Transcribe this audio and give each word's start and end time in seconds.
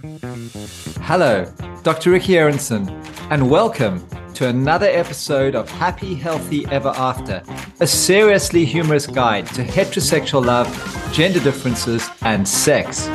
Hello, 0.00 1.44
Dr. 1.82 2.12
Ricky 2.12 2.34
Arenson, 2.34 2.88
and 3.30 3.50
welcome 3.50 4.06
to 4.34 4.46
another 4.46 4.86
episode 4.86 5.56
of 5.56 5.68
Happy, 5.68 6.14
Healthy 6.14 6.66
Ever 6.66 6.90
After, 6.90 7.42
a 7.80 7.86
seriously 7.86 8.64
humorous 8.64 9.08
guide 9.08 9.48
to 9.48 9.64
heterosexual 9.64 10.44
love, 10.44 10.68
gender 11.12 11.40
differences, 11.40 12.08
and 12.22 12.46
sex. 12.46 13.08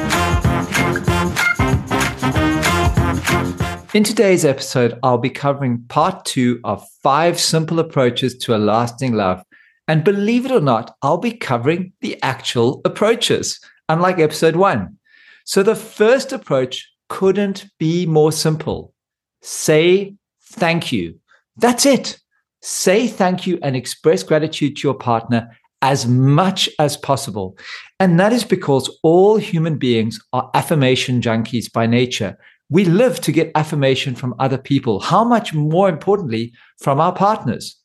In 3.93 4.03
today's 4.03 4.43
episode, 4.43 4.99
I'll 5.03 5.17
be 5.17 5.29
covering 5.29 5.85
part 5.87 6.25
two 6.25 6.59
of 6.65 6.85
five 7.01 7.39
simple 7.39 7.79
approaches 7.79 8.37
to 8.39 8.55
a 8.55 8.57
lasting 8.57 9.13
love. 9.13 9.41
And 9.87 10.03
believe 10.03 10.45
it 10.45 10.51
or 10.51 10.59
not, 10.59 10.97
I'll 11.01 11.17
be 11.17 11.31
covering 11.31 11.93
the 12.01 12.21
actual 12.23 12.81
approaches, 12.83 13.61
unlike 13.87 14.19
episode 14.19 14.57
one. 14.57 14.97
So 15.43 15.63
the 15.63 15.75
first 15.75 16.31
approach 16.31 16.89
couldn't 17.09 17.65
be 17.79 18.05
more 18.05 18.31
simple. 18.31 18.93
Say 19.41 20.15
thank 20.41 20.91
you. 20.91 21.19
That's 21.57 21.85
it. 21.85 22.19
Say 22.61 23.07
thank 23.07 23.45
you 23.45 23.59
and 23.61 23.75
express 23.75 24.23
gratitude 24.23 24.77
to 24.77 24.87
your 24.87 24.93
partner 24.93 25.49
as 25.81 26.07
much 26.07 26.69
as 26.79 26.95
possible. 26.95 27.57
And 27.99 28.17
that 28.19 28.31
is 28.31 28.45
because 28.45 28.89
all 29.03 29.35
human 29.35 29.77
beings 29.77 30.17
are 30.31 30.49
affirmation 30.53 31.19
junkies 31.19 31.71
by 31.71 31.87
nature. 31.87 32.37
We 32.69 32.85
live 32.85 33.19
to 33.21 33.33
get 33.33 33.51
affirmation 33.53 34.15
from 34.15 34.33
other 34.39 34.57
people. 34.57 35.01
How 35.01 35.25
much 35.25 35.53
more 35.53 35.89
importantly, 35.89 36.53
from 36.79 37.01
our 37.01 37.13
partners? 37.13 37.75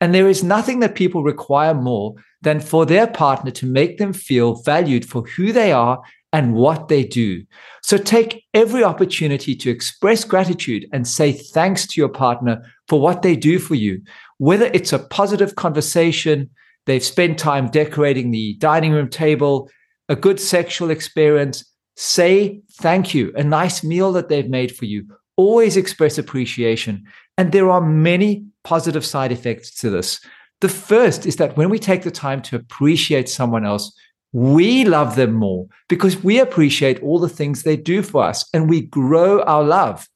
And 0.00 0.14
there 0.14 0.28
is 0.28 0.42
nothing 0.42 0.80
that 0.80 0.94
people 0.94 1.22
require 1.22 1.74
more 1.74 2.14
than 2.40 2.60
for 2.60 2.86
their 2.86 3.06
partner 3.06 3.50
to 3.52 3.66
make 3.66 3.98
them 3.98 4.12
feel 4.14 4.62
valued 4.62 5.04
for 5.04 5.22
who 5.36 5.52
they 5.52 5.70
are 5.70 6.02
and 6.34 6.52
what 6.52 6.88
they 6.88 7.04
do. 7.04 7.44
So 7.84 7.96
take 7.96 8.44
every 8.54 8.82
opportunity 8.82 9.54
to 9.54 9.70
express 9.70 10.24
gratitude 10.24 10.84
and 10.92 11.06
say 11.06 11.30
thanks 11.30 11.86
to 11.86 12.00
your 12.00 12.08
partner 12.08 12.60
for 12.88 13.00
what 13.00 13.22
they 13.22 13.36
do 13.36 13.60
for 13.60 13.76
you. 13.76 14.02
Whether 14.38 14.66
it's 14.74 14.92
a 14.92 14.98
positive 14.98 15.54
conversation, 15.54 16.50
they've 16.86 17.04
spent 17.04 17.38
time 17.38 17.68
decorating 17.68 18.32
the 18.32 18.54
dining 18.54 18.90
room 18.90 19.08
table, 19.08 19.70
a 20.08 20.16
good 20.16 20.40
sexual 20.40 20.90
experience, 20.90 21.64
say 21.94 22.60
thank 22.72 23.14
you, 23.14 23.32
a 23.36 23.44
nice 23.44 23.84
meal 23.84 24.10
that 24.14 24.28
they've 24.28 24.50
made 24.50 24.74
for 24.74 24.86
you. 24.86 25.06
Always 25.36 25.76
express 25.76 26.18
appreciation. 26.18 27.04
And 27.38 27.52
there 27.52 27.70
are 27.70 27.80
many 27.80 28.44
positive 28.64 29.06
side 29.06 29.30
effects 29.30 29.72
to 29.76 29.88
this. 29.88 30.18
The 30.60 30.68
first 30.68 31.26
is 31.26 31.36
that 31.36 31.56
when 31.56 31.70
we 31.70 31.78
take 31.78 32.02
the 32.02 32.10
time 32.10 32.42
to 32.42 32.56
appreciate 32.56 33.28
someone 33.28 33.64
else, 33.64 33.96
we 34.34 34.84
love 34.84 35.14
them 35.14 35.32
more 35.32 35.68
because 35.88 36.24
we 36.24 36.40
appreciate 36.40 37.00
all 37.04 37.20
the 37.20 37.28
things 37.28 37.62
they 37.62 37.76
do 37.76 38.02
for 38.02 38.24
us 38.24 38.44
and 38.52 38.68
we 38.68 38.80
grow 38.80 39.40
our 39.42 39.62
love. 39.62 40.08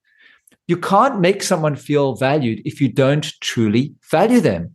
You 0.66 0.76
can't 0.76 1.20
make 1.20 1.40
someone 1.40 1.76
feel 1.76 2.16
valued 2.16 2.60
if 2.64 2.80
you 2.80 2.88
don't 2.88 3.32
truly 3.40 3.94
value 4.10 4.40
them. 4.40 4.74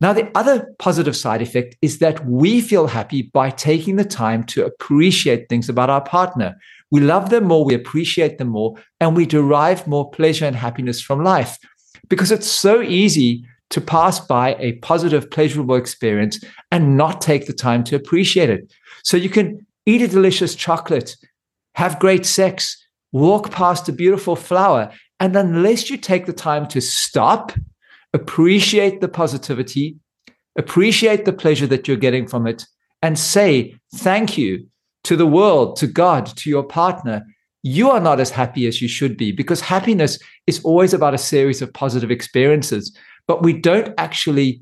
Now, 0.00 0.12
the 0.12 0.30
other 0.36 0.72
positive 0.78 1.16
side 1.16 1.42
effect 1.42 1.76
is 1.82 1.98
that 1.98 2.24
we 2.24 2.60
feel 2.60 2.86
happy 2.86 3.22
by 3.22 3.50
taking 3.50 3.96
the 3.96 4.04
time 4.04 4.44
to 4.44 4.64
appreciate 4.64 5.48
things 5.48 5.68
about 5.68 5.90
our 5.90 6.00
partner. 6.00 6.54
We 6.92 7.00
love 7.00 7.30
them 7.30 7.44
more, 7.44 7.64
we 7.64 7.74
appreciate 7.74 8.38
them 8.38 8.48
more, 8.48 8.76
and 9.00 9.16
we 9.16 9.26
derive 9.26 9.88
more 9.88 10.08
pleasure 10.10 10.46
and 10.46 10.54
happiness 10.54 11.00
from 11.00 11.24
life 11.24 11.58
because 12.08 12.30
it's 12.30 12.46
so 12.46 12.82
easy 12.82 13.44
to 13.70 13.80
pass 13.80 14.20
by 14.20 14.56
a 14.58 14.72
positive, 14.74 15.30
pleasurable 15.30 15.76
experience 15.76 16.42
and 16.70 16.96
not 16.96 17.20
take 17.20 17.46
the 17.46 17.52
time 17.52 17.84
to 17.84 17.96
appreciate 17.96 18.50
it. 18.50 18.72
So 19.02 19.16
you 19.16 19.30
can 19.30 19.66
eat 19.86 20.02
a 20.02 20.08
delicious 20.08 20.54
chocolate, 20.54 21.16
have 21.74 21.98
great 21.98 22.26
sex, 22.26 22.76
walk 23.12 23.50
past 23.50 23.88
a 23.88 23.92
beautiful 23.92 24.36
flower, 24.36 24.90
and 25.18 25.36
unless 25.36 25.90
you 25.90 25.96
take 25.96 26.26
the 26.26 26.32
time 26.32 26.66
to 26.68 26.80
stop, 26.80 27.52
appreciate 28.12 29.00
the 29.00 29.08
positivity, 29.08 29.96
appreciate 30.56 31.24
the 31.24 31.32
pleasure 31.32 31.66
that 31.68 31.86
you're 31.86 31.96
getting 31.96 32.26
from 32.26 32.46
it, 32.46 32.66
and 33.02 33.18
say 33.18 33.74
thank 33.96 34.36
you 34.36 34.66
to 35.04 35.16
the 35.16 35.26
world, 35.26 35.76
to 35.76 35.86
God, 35.86 36.26
to 36.26 36.50
your 36.50 36.64
partner, 36.64 37.24
you 37.62 37.90
are 37.90 38.00
not 38.00 38.20
as 38.20 38.30
happy 38.30 38.66
as 38.66 38.80
you 38.80 38.88
should 38.88 39.16
be 39.16 39.32
because 39.32 39.60
happiness 39.60 40.18
is 40.46 40.62
always 40.64 40.94
about 40.94 41.14
a 41.14 41.18
series 41.18 41.60
of 41.60 41.72
positive 41.72 42.10
experiences 42.10 42.96
but 43.30 43.44
we 43.44 43.52
don't 43.52 43.94
actually 43.96 44.60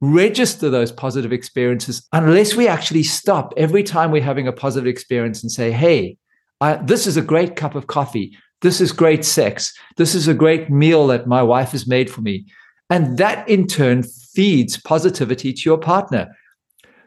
register 0.00 0.70
those 0.70 0.92
positive 0.92 1.32
experiences 1.32 2.06
unless 2.12 2.54
we 2.54 2.68
actually 2.68 3.02
stop 3.02 3.52
every 3.56 3.82
time 3.82 4.12
we're 4.12 4.22
having 4.22 4.46
a 4.46 4.52
positive 4.52 4.86
experience 4.86 5.42
and 5.42 5.50
say, 5.50 5.72
hey, 5.72 6.16
I, 6.60 6.76
this 6.76 7.08
is 7.08 7.16
a 7.16 7.22
great 7.22 7.56
cup 7.56 7.74
of 7.74 7.88
coffee. 7.88 8.38
This 8.60 8.80
is 8.80 8.92
great 8.92 9.24
sex. 9.24 9.76
This 9.96 10.14
is 10.14 10.28
a 10.28 10.32
great 10.32 10.70
meal 10.70 11.08
that 11.08 11.26
my 11.26 11.42
wife 11.42 11.72
has 11.72 11.88
made 11.88 12.08
for 12.08 12.20
me. 12.20 12.46
And 12.88 13.18
that 13.18 13.48
in 13.48 13.66
turn 13.66 14.04
feeds 14.04 14.80
positivity 14.80 15.52
to 15.52 15.62
your 15.64 15.78
partner. 15.78 16.28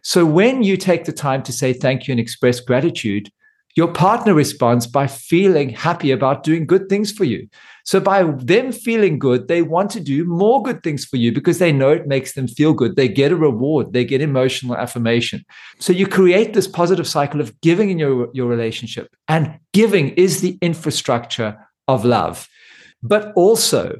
So 0.03 0.25
when 0.25 0.62
you 0.62 0.75
take 0.75 1.06
the 1.06 1.14
time 1.14 1.41
to 1.44 1.53
say 1.53 1.72
thank 1.72 2.06
you 2.06 2.12
and 2.12 2.19
express 2.19 2.59
gratitude, 2.59 3.30
your 3.78 3.94
partner 3.94 4.34
responds 4.34 4.88
by 4.88 5.08
feeling 5.08 5.69
happy 5.69 6.12
about 6.12 6.44
doing 6.44 6.66
good 6.66 6.90
things 6.90 7.14
for 7.14 7.24
you. 7.24 7.47
So 7.85 8.00
by 8.00 8.23
them 8.23 8.72
feeling 8.72 9.19
good, 9.19 9.47
they 9.47 9.62
want 9.62 9.91
to 9.91 10.00
do 10.00 10.25
more 10.25 10.63
good 10.63 10.81
things 10.81 11.06
for 11.06 11.18
you 11.18 11.31
because 11.31 11.59
they 11.59 11.72
know 11.72 11.91
it 11.91 12.07
makes 12.07 12.34
them 12.34 12.47
feel 12.47 12.73
good. 12.73 12.96
They 12.96 13.07
get 13.07 13.31
a 13.31 13.35
reward, 13.35 13.94
they 13.94 14.03
get 14.03 14.22
emotional 14.22 14.75
affirmation. 14.75 15.46
So 15.79 15.94
you 15.94 16.07
create 16.07 16.53
this 16.53 16.68
positive 16.68 17.07
cycle 17.07 17.41
of 17.41 17.59
giving 17.62 17.91
in 17.91 18.00
your, 18.00 18.29
your 18.34 18.47
relationship. 18.47 19.16
And 19.28 19.59
giving 19.72 20.09
is 20.09 20.41
the 20.41 20.57
infrastructure 20.62 21.57
of 21.88 22.03
love. 22.03 22.47
But 23.03 23.31
also, 23.35 23.97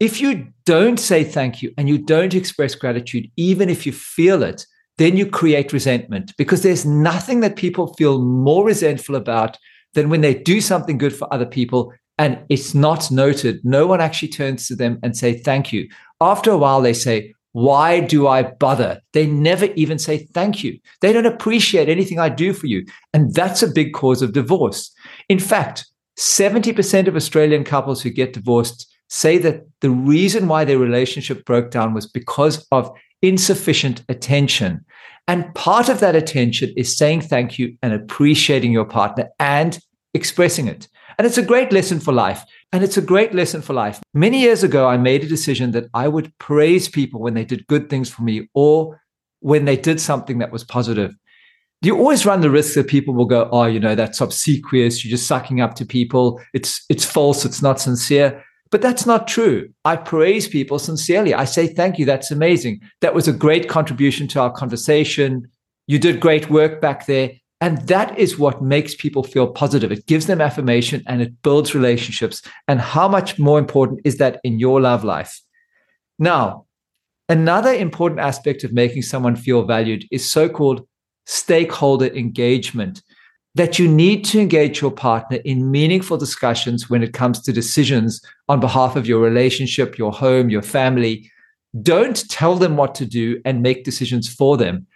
if 0.00 0.22
you 0.22 0.48
don't 0.64 0.98
say 0.98 1.22
thank 1.22 1.62
you 1.62 1.74
and 1.76 1.86
you 1.86 1.98
don't 1.98 2.34
express 2.34 2.74
gratitude, 2.74 3.30
even 3.36 3.68
if 3.68 3.84
you 3.84 3.92
feel 3.92 4.42
it, 4.42 4.64
then 4.96 5.18
you 5.18 5.26
create 5.26 5.72
resentment 5.72 6.32
because 6.38 6.62
there's 6.62 6.86
nothing 6.86 7.40
that 7.40 7.56
people 7.56 7.94
feel 7.94 8.22
more 8.22 8.64
resentful 8.64 9.16
about 9.16 9.58
than 9.94 10.08
when 10.08 10.22
they 10.22 10.34
do 10.34 10.60
something 10.60 10.96
good 10.96 11.14
for 11.14 11.32
other 11.32 11.46
people 11.46 11.92
and 12.18 12.38
it's 12.48 12.74
not 12.74 13.10
noted. 13.10 13.64
No 13.64 13.86
one 13.86 14.00
actually 14.00 14.28
turns 14.28 14.66
to 14.68 14.76
them 14.76 14.98
and 15.02 15.16
say 15.16 15.38
thank 15.38 15.72
you. 15.72 15.88
After 16.20 16.50
a 16.50 16.58
while, 16.58 16.80
they 16.80 16.92
say, 16.92 17.34
why 17.52 18.00
do 18.00 18.26
I 18.28 18.42
bother? 18.42 19.00
They 19.12 19.26
never 19.26 19.66
even 19.76 19.98
say 19.98 20.18
thank 20.18 20.62
you. 20.62 20.78
They 21.00 21.12
don't 21.12 21.26
appreciate 21.26 21.88
anything 21.88 22.18
I 22.18 22.28
do 22.28 22.52
for 22.52 22.66
you. 22.66 22.84
And 23.14 23.34
that's 23.34 23.62
a 23.62 23.68
big 23.68 23.94
cause 23.94 24.20
of 24.22 24.32
divorce. 24.32 24.92
In 25.28 25.38
fact, 25.38 25.86
70% 26.18 27.06
of 27.08 27.16
Australian 27.16 27.64
couples 27.64 28.02
who 28.02 28.10
get 28.10 28.32
divorced 28.32 28.92
say 29.08 29.38
that 29.38 29.62
the 29.80 29.90
reason 29.90 30.48
why 30.48 30.64
their 30.64 30.78
relationship 30.78 31.44
broke 31.44 31.70
down 31.70 31.94
was 31.94 32.06
because 32.06 32.66
of 32.70 32.90
insufficient 33.22 34.02
attention. 34.08 34.84
And 35.26 35.54
part 35.54 35.88
of 35.88 36.00
that 36.00 36.16
attention 36.16 36.72
is 36.76 36.96
saying 36.96 37.22
thank 37.22 37.58
you 37.58 37.76
and 37.82 37.92
appreciating 37.92 38.72
your 38.72 38.84
partner 38.84 39.28
and 39.38 39.78
expressing 40.14 40.68
it. 40.68 40.88
And 41.18 41.26
it's 41.26 41.38
a 41.38 41.42
great 41.42 41.72
lesson 41.72 41.98
for 41.98 42.12
life. 42.12 42.44
And 42.72 42.84
it's 42.84 42.96
a 42.96 43.02
great 43.02 43.34
lesson 43.34 43.60
for 43.60 43.72
life. 43.72 44.00
Many 44.14 44.40
years 44.40 44.62
ago, 44.62 44.86
I 44.88 44.96
made 44.96 45.24
a 45.24 45.28
decision 45.28 45.72
that 45.72 45.88
I 45.92 46.06
would 46.06 46.32
praise 46.38 46.88
people 46.88 47.20
when 47.20 47.34
they 47.34 47.44
did 47.44 47.66
good 47.66 47.90
things 47.90 48.08
for 48.08 48.22
me 48.22 48.48
or 48.54 49.00
when 49.40 49.64
they 49.64 49.76
did 49.76 50.00
something 50.00 50.38
that 50.38 50.52
was 50.52 50.62
positive. 50.62 51.12
You 51.82 51.96
always 51.96 52.24
run 52.24 52.40
the 52.40 52.50
risk 52.50 52.74
that 52.74 52.86
people 52.86 53.14
will 53.14 53.26
go, 53.26 53.48
oh, 53.50 53.66
you 53.66 53.80
know, 53.80 53.94
that's 53.94 54.20
obsequious. 54.20 55.04
You're 55.04 55.10
just 55.10 55.26
sucking 55.26 55.60
up 55.60 55.74
to 55.74 55.86
people. 55.86 56.40
It's 56.54 56.84
it's 56.88 57.04
false. 57.04 57.44
It's 57.44 57.62
not 57.62 57.80
sincere. 57.80 58.44
But 58.70 58.82
that's 58.82 59.06
not 59.06 59.28
true. 59.28 59.70
I 59.84 59.96
praise 59.96 60.46
people 60.46 60.78
sincerely. 60.78 61.34
I 61.34 61.44
say, 61.44 61.68
thank 61.68 61.98
you. 61.98 62.04
That's 62.04 62.30
amazing. 62.30 62.80
That 63.00 63.14
was 63.14 63.26
a 63.26 63.32
great 63.32 63.68
contribution 63.68 64.28
to 64.28 64.40
our 64.40 64.52
conversation. 64.52 65.48
You 65.86 65.98
did 65.98 66.20
great 66.20 66.50
work 66.50 66.80
back 66.80 67.06
there. 67.06 67.32
And 67.60 67.78
that 67.88 68.16
is 68.18 68.38
what 68.38 68.62
makes 68.62 68.94
people 68.94 69.24
feel 69.24 69.48
positive. 69.48 69.90
It 69.90 70.06
gives 70.06 70.26
them 70.26 70.40
affirmation 70.40 71.02
and 71.06 71.20
it 71.20 71.42
builds 71.42 71.74
relationships. 71.74 72.42
And 72.68 72.80
how 72.80 73.08
much 73.08 73.38
more 73.38 73.58
important 73.58 74.00
is 74.04 74.18
that 74.18 74.40
in 74.44 74.60
your 74.60 74.80
love 74.80 75.02
life? 75.02 75.40
Now, 76.18 76.66
another 77.28 77.72
important 77.72 78.20
aspect 78.20 78.62
of 78.62 78.72
making 78.72 79.02
someone 79.02 79.34
feel 79.34 79.64
valued 79.64 80.04
is 80.12 80.30
so 80.30 80.48
called 80.48 80.86
stakeholder 81.26 82.06
engagement. 82.06 83.02
That 83.54 83.76
you 83.76 83.88
need 83.88 84.24
to 84.26 84.38
engage 84.38 84.80
your 84.80 84.92
partner 84.92 85.38
in 85.44 85.72
meaningful 85.72 86.16
discussions 86.16 86.88
when 86.88 87.02
it 87.02 87.12
comes 87.12 87.40
to 87.42 87.52
decisions 87.52 88.22
on 88.48 88.60
behalf 88.60 88.94
of 88.94 89.06
your 89.08 89.18
relationship, 89.18 89.98
your 89.98 90.12
home, 90.12 90.48
your 90.48 90.62
family. 90.62 91.28
Don't 91.82 92.28
tell 92.28 92.54
them 92.54 92.76
what 92.76 92.94
to 92.96 93.06
do 93.06 93.40
and 93.44 93.60
make 93.62 93.82
decisions 93.84 94.32
for 94.32 94.56
them 94.56 94.86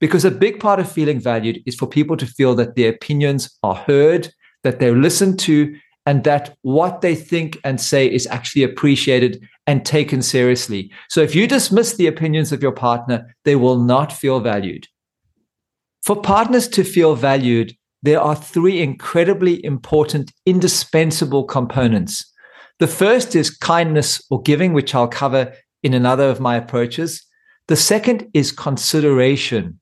because 0.00 0.24
a 0.24 0.30
big 0.30 0.58
part 0.58 0.80
of 0.80 0.90
feeling 0.90 1.20
valued 1.20 1.62
is 1.66 1.74
for 1.74 1.86
people 1.86 2.16
to 2.16 2.26
feel 2.26 2.54
that 2.56 2.74
their 2.74 2.90
opinions 2.90 3.58
are 3.62 3.74
heard, 3.74 4.32
that 4.62 4.80
they're 4.80 4.96
listened 4.96 5.38
to, 5.40 5.76
and 6.06 6.24
that 6.24 6.56
what 6.62 7.02
they 7.02 7.14
think 7.14 7.58
and 7.62 7.80
say 7.80 8.10
is 8.10 8.26
actually 8.26 8.62
appreciated 8.62 9.46
and 9.66 9.84
taken 9.84 10.22
seriously. 10.22 10.90
So 11.08 11.20
if 11.20 11.34
you 11.34 11.46
dismiss 11.46 11.94
the 11.94 12.06
opinions 12.06 12.50
of 12.50 12.62
your 12.62 12.72
partner, 12.72 13.34
they 13.44 13.56
will 13.56 13.78
not 13.78 14.12
feel 14.12 14.40
valued. 14.40 14.88
For 16.02 16.20
partners 16.20 16.66
to 16.68 16.82
feel 16.82 17.14
valued, 17.14 17.76
there 18.02 18.20
are 18.20 18.34
three 18.34 18.80
incredibly 18.80 19.62
important, 19.64 20.32
indispensable 20.46 21.44
components. 21.44 22.24
The 22.78 22.86
first 22.86 23.36
is 23.36 23.50
kindness 23.50 24.22
or 24.30 24.40
giving, 24.40 24.72
which 24.72 24.94
I'll 24.94 25.06
cover 25.08 25.52
in 25.82 25.92
another 25.92 26.30
of 26.30 26.40
my 26.40 26.56
approaches. 26.56 27.22
The 27.68 27.76
second 27.76 28.26
is 28.32 28.52
consideration. 28.52 29.79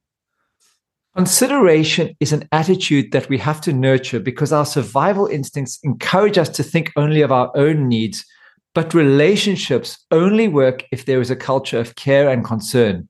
Consideration 1.18 2.14
is 2.20 2.32
an 2.32 2.48
attitude 2.52 3.10
that 3.10 3.28
we 3.28 3.38
have 3.38 3.60
to 3.62 3.72
nurture 3.72 4.20
because 4.20 4.52
our 4.52 4.64
survival 4.64 5.26
instincts 5.26 5.80
encourage 5.82 6.38
us 6.38 6.48
to 6.50 6.62
think 6.62 6.92
only 6.94 7.22
of 7.22 7.32
our 7.32 7.50
own 7.56 7.88
needs, 7.88 8.24
but 8.72 8.94
relationships 8.94 9.98
only 10.12 10.46
work 10.46 10.84
if 10.92 11.06
there 11.06 11.20
is 11.20 11.28
a 11.28 11.34
culture 11.34 11.80
of 11.80 11.96
care 11.96 12.28
and 12.28 12.44
concern. 12.44 13.08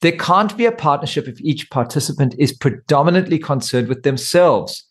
There 0.00 0.16
can't 0.16 0.56
be 0.56 0.64
a 0.64 0.72
partnership 0.72 1.28
if 1.28 1.38
each 1.42 1.68
participant 1.68 2.34
is 2.38 2.54
predominantly 2.54 3.38
concerned 3.38 3.88
with 3.88 4.02
themselves. 4.02 4.82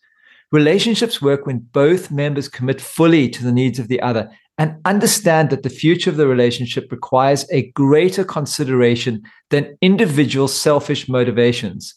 Relationships 0.52 1.20
work 1.20 1.46
when 1.46 1.66
both 1.72 2.12
members 2.12 2.48
commit 2.48 2.80
fully 2.80 3.28
to 3.30 3.42
the 3.42 3.50
needs 3.50 3.80
of 3.80 3.88
the 3.88 4.00
other 4.02 4.30
and 4.56 4.76
understand 4.84 5.50
that 5.50 5.64
the 5.64 5.68
future 5.68 6.10
of 6.10 6.16
the 6.16 6.28
relationship 6.28 6.92
requires 6.92 7.44
a 7.50 7.72
greater 7.72 8.22
consideration 8.22 9.20
than 9.50 9.76
individual 9.80 10.46
selfish 10.46 11.08
motivations. 11.08 11.96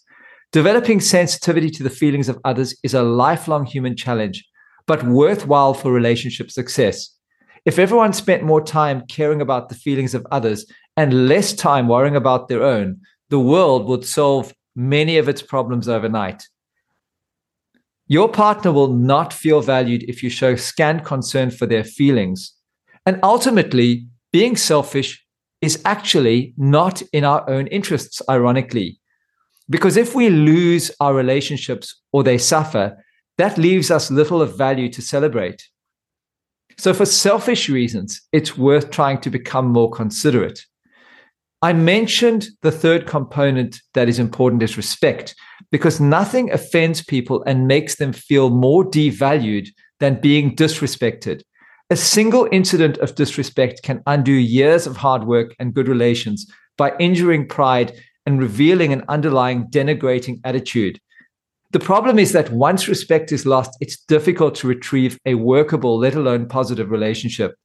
Developing 0.55 1.01
sensitivity 1.01 1.69
to 1.69 1.83
the 1.83 1.89
feelings 1.89 2.29
of 2.29 2.39
others 2.45 2.79
is 2.81 2.93
a 2.93 3.03
lifelong 3.03 3.65
human 3.65 3.93
challenge, 3.93 4.47
but 4.87 5.03
worthwhile 5.03 5.73
for 5.73 5.91
relationship 5.91 6.49
success. 6.49 7.09
If 7.65 7.77
everyone 7.77 8.13
spent 8.13 8.41
more 8.41 8.63
time 8.63 9.03
caring 9.09 9.41
about 9.41 9.67
the 9.67 9.75
feelings 9.75 10.15
of 10.15 10.25
others 10.31 10.65
and 10.95 11.27
less 11.27 11.51
time 11.51 11.89
worrying 11.89 12.15
about 12.15 12.47
their 12.47 12.63
own, 12.63 13.01
the 13.27 13.37
world 13.37 13.85
would 13.89 14.05
solve 14.05 14.53
many 14.77 15.17
of 15.17 15.27
its 15.27 15.41
problems 15.41 15.89
overnight. 15.89 16.47
Your 18.07 18.29
partner 18.29 18.71
will 18.71 18.93
not 18.93 19.33
feel 19.33 19.59
valued 19.59 20.03
if 20.03 20.23
you 20.23 20.29
show 20.29 20.55
scant 20.55 21.03
concern 21.03 21.51
for 21.51 21.65
their 21.65 21.83
feelings. 21.83 22.53
And 23.05 23.19
ultimately, 23.23 24.07
being 24.31 24.55
selfish 24.55 25.21
is 25.59 25.81
actually 25.83 26.53
not 26.55 27.01
in 27.11 27.25
our 27.25 27.43
own 27.49 27.67
interests, 27.67 28.21
ironically. 28.29 29.01
Because 29.69 29.97
if 29.97 30.13
we 30.13 30.29
lose 30.29 30.91
our 30.99 31.13
relationships 31.13 32.01
or 32.11 32.23
they 32.23 32.37
suffer, 32.37 33.03
that 33.37 33.57
leaves 33.57 33.91
us 33.91 34.11
little 34.11 34.41
of 34.41 34.57
value 34.57 34.89
to 34.89 35.01
celebrate. 35.01 35.63
So, 36.77 36.93
for 36.93 37.05
selfish 37.05 37.69
reasons, 37.69 38.21
it's 38.31 38.57
worth 38.57 38.91
trying 38.91 39.21
to 39.21 39.29
become 39.29 39.67
more 39.67 39.89
considerate. 39.89 40.59
I 41.61 41.73
mentioned 41.73 42.47
the 42.61 42.71
third 42.71 43.07
component 43.07 43.81
that 43.93 44.09
is 44.09 44.19
important 44.19 44.61
is 44.61 44.77
respect, 44.77 45.35
because 45.71 45.99
nothing 45.99 46.51
offends 46.51 47.03
people 47.03 47.43
and 47.47 47.67
makes 47.67 47.95
them 47.95 48.13
feel 48.13 48.49
more 48.49 48.83
devalued 48.83 49.69
than 49.99 50.21
being 50.21 50.55
disrespected. 50.55 51.41
A 51.89 51.95
single 51.95 52.47
incident 52.51 52.97
of 52.97 53.15
disrespect 53.15 53.83
can 53.83 54.03
undo 54.05 54.33
years 54.33 54.85
of 54.85 54.97
hard 54.97 55.23
work 55.23 55.55
and 55.59 55.73
good 55.73 55.87
relations 55.87 56.45
by 56.77 56.93
injuring 56.99 57.47
pride 57.47 57.93
and 58.25 58.39
revealing 58.39 58.93
an 58.93 59.03
underlying 59.07 59.67
denigrating 59.67 60.39
attitude. 60.43 60.99
The 61.71 61.79
problem 61.79 62.19
is 62.19 62.31
that 62.31 62.51
once 62.51 62.87
respect 62.87 63.31
is 63.31 63.45
lost, 63.45 63.77
it's 63.81 63.97
difficult 63.97 64.55
to 64.55 64.67
retrieve 64.67 65.19
a 65.25 65.35
workable, 65.35 65.97
let 65.97 66.15
alone 66.15 66.47
positive 66.47 66.89
relationship. 66.89 67.55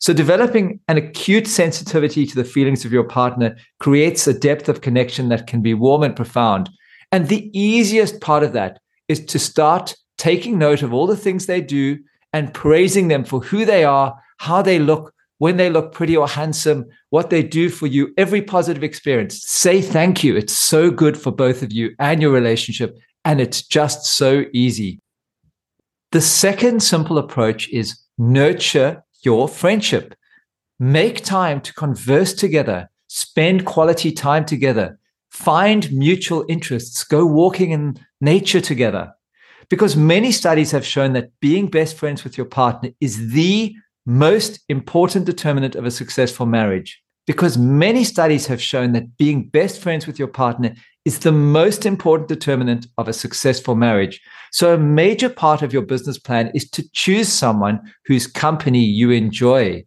So, 0.00 0.14
developing 0.14 0.80
an 0.88 0.96
acute 0.96 1.46
sensitivity 1.46 2.24
to 2.24 2.34
the 2.34 2.44
feelings 2.44 2.86
of 2.86 2.92
your 2.92 3.04
partner 3.04 3.56
creates 3.78 4.26
a 4.26 4.38
depth 4.38 4.70
of 4.70 4.80
connection 4.80 5.28
that 5.28 5.46
can 5.46 5.60
be 5.60 5.74
warm 5.74 6.02
and 6.02 6.16
profound. 6.16 6.70
And 7.12 7.28
the 7.28 7.50
easiest 7.58 8.20
part 8.20 8.42
of 8.42 8.54
that 8.54 8.80
is 9.08 9.24
to 9.26 9.38
start 9.38 9.94
taking 10.16 10.58
note 10.58 10.82
of 10.82 10.94
all 10.94 11.06
the 11.06 11.16
things 11.16 11.44
they 11.44 11.60
do 11.60 11.98
and 12.32 12.54
praising 12.54 13.08
them 13.08 13.24
for 13.24 13.40
who 13.40 13.66
they 13.66 13.84
are, 13.84 14.16
how 14.38 14.62
they 14.62 14.78
look, 14.78 15.12
when 15.40 15.56
they 15.56 15.70
look 15.70 15.92
pretty 15.92 16.14
or 16.14 16.28
handsome, 16.28 16.84
what 17.08 17.30
they 17.30 17.42
do 17.42 17.70
for 17.70 17.86
you, 17.86 18.12
every 18.18 18.42
positive 18.42 18.84
experience. 18.84 19.40
Say 19.46 19.80
thank 19.80 20.22
you. 20.22 20.36
It's 20.36 20.52
so 20.52 20.90
good 20.90 21.16
for 21.16 21.32
both 21.32 21.62
of 21.62 21.72
you 21.72 21.94
and 21.98 22.20
your 22.20 22.30
relationship. 22.30 22.94
And 23.24 23.40
it's 23.40 23.62
just 23.62 24.04
so 24.04 24.44
easy. 24.52 25.00
The 26.12 26.20
second 26.20 26.82
simple 26.82 27.16
approach 27.16 27.70
is 27.70 27.98
nurture 28.18 29.02
your 29.22 29.48
friendship. 29.48 30.14
Make 30.78 31.24
time 31.24 31.62
to 31.62 31.72
converse 31.72 32.34
together, 32.34 32.90
spend 33.06 33.64
quality 33.64 34.12
time 34.12 34.44
together, 34.44 34.98
find 35.30 35.90
mutual 35.90 36.44
interests, 36.50 37.02
go 37.02 37.24
walking 37.24 37.70
in 37.70 37.98
nature 38.20 38.60
together. 38.60 39.14
Because 39.70 39.96
many 39.96 40.32
studies 40.32 40.72
have 40.72 40.84
shown 40.84 41.14
that 41.14 41.30
being 41.40 41.68
best 41.68 41.96
friends 41.96 42.24
with 42.24 42.36
your 42.36 42.46
partner 42.46 42.90
is 43.00 43.32
the 43.32 43.74
most 44.06 44.60
important 44.68 45.26
determinant 45.26 45.74
of 45.74 45.84
a 45.84 45.90
successful 45.90 46.46
marriage 46.46 47.02
because 47.26 47.56
many 47.56 48.02
studies 48.02 48.46
have 48.46 48.60
shown 48.60 48.92
that 48.92 49.16
being 49.16 49.48
best 49.48 49.80
friends 49.80 50.06
with 50.06 50.18
your 50.18 50.28
partner 50.28 50.74
is 51.04 51.20
the 51.20 51.32
most 51.32 51.86
important 51.86 52.28
determinant 52.28 52.86
of 52.98 53.08
a 53.08 53.12
successful 53.12 53.74
marriage. 53.74 54.20
So, 54.52 54.74
a 54.74 54.78
major 54.78 55.28
part 55.28 55.62
of 55.62 55.72
your 55.72 55.82
business 55.82 56.18
plan 56.18 56.50
is 56.54 56.68
to 56.70 56.88
choose 56.92 57.28
someone 57.28 57.80
whose 58.04 58.26
company 58.26 58.82
you 58.82 59.10
enjoy. 59.10 59.84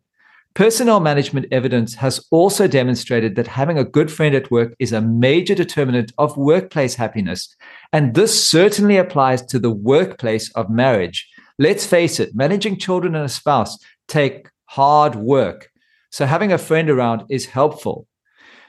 Personnel 0.53 0.99
management 0.99 1.47
evidence 1.51 1.95
has 1.95 2.25
also 2.29 2.67
demonstrated 2.67 3.35
that 3.35 3.47
having 3.47 3.77
a 3.77 3.83
good 3.83 4.11
friend 4.11 4.35
at 4.35 4.51
work 4.51 4.75
is 4.77 4.93
a 4.93 5.01
major 5.01 5.55
determinant 5.55 6.13
of 6.17 6.37
workplace 6.37 6.95
happiness. 6.95 7.55
And 7.91 8.13
this 8.13 8.47
certainly 8.47 8.97
applies 8.97 9.41
to 9.47 9.59
the 9.59 9.71
workplace 9.71 10.51
of 10.51 10.69
marriage. 10.69 11.27
Let's 11.59 11.85
face 11.85 12.19
it, 12.19 12.35
managing 12.35 12.77
children 12.77 13.15
and 13.15 13.25
a 13.25 13.29
spouse 13.29 13.77
take 14.07 14.49
hard 14.65 15.15
work. 15.15 15.69
So 16.09 16.25
having 16.25 16.51
a 16.51 16.57
friend 16.57 16.89
around 16.89 17.23
is 17.29 17.45
helpful. 17.45 18.07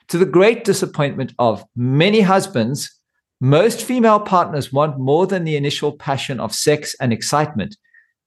To 0.09 0.19
the 0.19 0.27
great 0.27 0.65
disappointment 0.65 1.33
of 1.39 1.65
many 1.75 2.21
husbands, 2.21 2.91
most 3.41 3.83
female 3.83 4.21
partners 4.21 4.73
want 4.73 4.99
more 4.99 5.27
than 5.27 5.45
the 5.45 5.57
initial 5.57 5.93
passion 5.93 6.41
of 6.41 6.55
sex 6.55 6.95
and 7.01 7.13
excitement. 7.13 7.77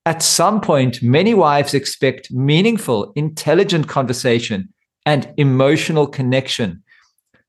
At 0.06 0.24
some 0.24 0.62
point, 0.62 1.02
many 1.02 1.34
wives 1.34 1.74
expect 1.74 2.32
meaningful, 2.32 3.12
intelligent 3.16 3.88
conversation 3.88 4.74
and 5.06 5.34
emotional 5.38 6.08
connection. 6.08 6.84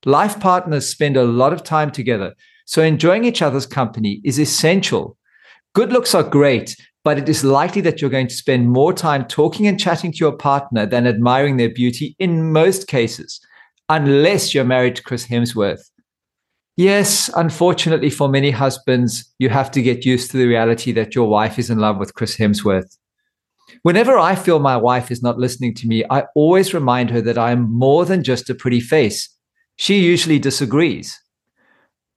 Life 0.05 0.39
partners 0.39 0.87
spend 0.87 1.17
a 1.17 1.23
lot 1.23 1.53
of 1.53 1.63
time 1.63 1.91
together, 1.91 2.33
so 2.65 2.81
enjoying 2.81 3.25
each 3.25 3.41
other's 3.41 3.65
company 3.65 4.21
is 4.23 4.39
essential. 4.39 5.17
Good 5.73 5.91
looks 5.91 6.15
are 6.15 6.23
great, 6.23 6.75
but 7.09 7.17
it 7.17 7.27
is 7.27 7.43
likely 7.43 7.81
that 7.81 7.99
you're 7.99 8.09
going 8.11 8.27
to 8.27 8.35
spend 8.35 8.69
more 8.69 8.93
time 8.93 9.25
talking 9.25 9.65
and 9.65 9.79
chatting 9.79 10.11
to 10.11 10.19
your 10.19 10.31
partner 10.31 10.85
than 10.85 11.07
admiring 11.07 11.57
their 11.57 11.73
beauty 11.73 12.15
in 12.19 12.51
most 12.51 12.85
cases, 12.85 13.41
unless 13.89 14.53
you're 14.53 14.63
married 14.63 14.95
to 14.95 15.01
Chris 15.01 15.25
Hemsworth. 15.25 15.89
Yes, 16.77 17.27
unfortunately, 17.35 18.11
for 18.11 18.29
many 18.29 18.51
husbands, 18.51 19.33
you 19.39 19.49
have 19.49 19.71
to 19.71 19.81
get 19.81 20.05
used 20.05 20.29
to 20.29 20.37
the 20.37 20.45
reality 20.45 20.91
that 20.91 21.15
your 21.15 21.27
wife 21.27 21.57
is 21.57 21.71
in 21.71 21.79
love 21.79 21.97
with 21.97 22.13
Chris 22.13 22.37
Hemsworth. 22.37 22.95
Whenever 23.81 24.19
I 24.19 24.35
feel 24.35 24.59
my 24.59 24.77
wife 24.77 25.09
is 25.09 25.23
not 25.23 25.39
listening 25.39 25.73
to 25.77 25.87
me, 25.87 26.03
I 26.11 26.25
always 26.35 26.75
remind 26.75 27.09
her 27.09 27.21
that 27.21 27.39
I 27.39 27.49
am 27.49 27.71
more 27.71 28.05
than 28.05 28.23
just 28.23 28.51
a 28.51 28.53
pretty 28.53 28.81
face. 28.81 29.35
She 29.77 29.97
usually 29.97 30.37
disagrees. 30.37 31.19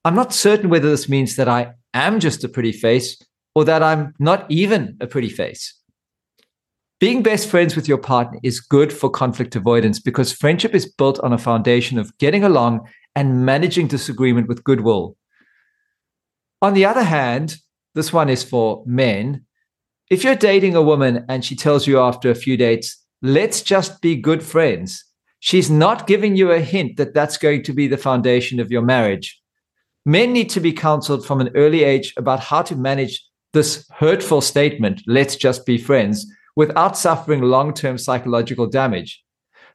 I'm 0.04 0.14
not 0.14 0.34
certain 0.34 0.68
whether 0.68 0.90
this 0.90 1.08
means 1.08 1.36
that 1.36 1.48
I 1.48 1.76
am 1.94 2.20
just 2.20 2.44
a 2.44 2.48
pretty 2.50 2.72
face 2.72 3.16
or 3.54 3.64
that 3.64 3.82
I'm 3.82 4.14
not 4.18 4.46
even 4.50 4.96
a 5.00 5.06
pretty 5.06 5.28
face. 5.28 5.74
Being 7.00 7.22
best 7.22 7.48
friends 7.48 7.74
with 7.74 7.88
your 7.88 7.98
partner 7.98 8.38
is 8.44 8.60
good 8.60 8.92
for 8.92 9.10
conflict 9.10 9.56
avoidance 9.56 9.98
because 9.98 10.32
friendship 10.32 10.74
is 10.74 10.86
built 10.86 11.18
on 11.20 11.32
a 11.32 11.38
foundation 11.38 11.98
of 11.98 12.16
getting 12.18 12.44
along 12.44 12.88
and 13.16 13.44
managing 13.44 13.88
disagreement 13.88 14.46
with 14.46 14.62
goodwill. 14.62 15.16
On 16.62 16.74
the 16.74 16.84
other 16.84 17.02
hand, 17.02 17.56
this 17.96 18.12
one 18.12 18.28
is 18.28 18.44
for 18.44 18.84
men. 18.86 19.44
If 20.10 20.22
you're 20.22 20.36
dating 20.36 20.76
a 20.76 20.82
woman 20.82 21.24
and 21.28 21.44
she 21.44 21.56
tells 21.56 21.88
you 21.88 21.98
after 21.98 22.30
a 22.30 22.36
few 22.36 22.56
dates, 22.56 22.96
let's 23.20 23.62
just 23.62 24.00
be 24.00 24.14
good 24.14 24.42
friends, 24.42 25.04
she's 25.40 25.70
not 25.70 26.06
giving 26.06 26.36
you 26.36 26.52
a 26.52 26.60
hint 26.60 26.98
that 26.98 27.14
that's 27.14 27.36
going 27.36 27.64
to 27.64 27.72
be 27.72 27.88
the 27.88 27.98
foundation 27.98 28.60
of 28.60 28.70
your 28.70 28.82
marriage. 28.82 29.40
Men 30.06 30.32
need 30.32 30.50
to 30.50 30.60
be 30.60 30.72
counseled 30.72 31.26
from 31.26 31.40
an 31.40 31.50
early 31.56 31.82
age 31.82 32.14
about 32.16 32.40
how 32.40 32.62
to 32.62 32.76
manage 32.76 33.24
this 33.52 33.86
hurtful 33.90 34.40
statement, 34.40 35.02
let's 35.06 35.36
just 35.36 35.66
be 35.66 35.78
friends, 35.78 36.26
without 36.56 36.96
suffering 36.96 37.42
long 37.42 37.72
term 37.74 37.98
psychological 37.98 38.66
damage. 38.66 39.22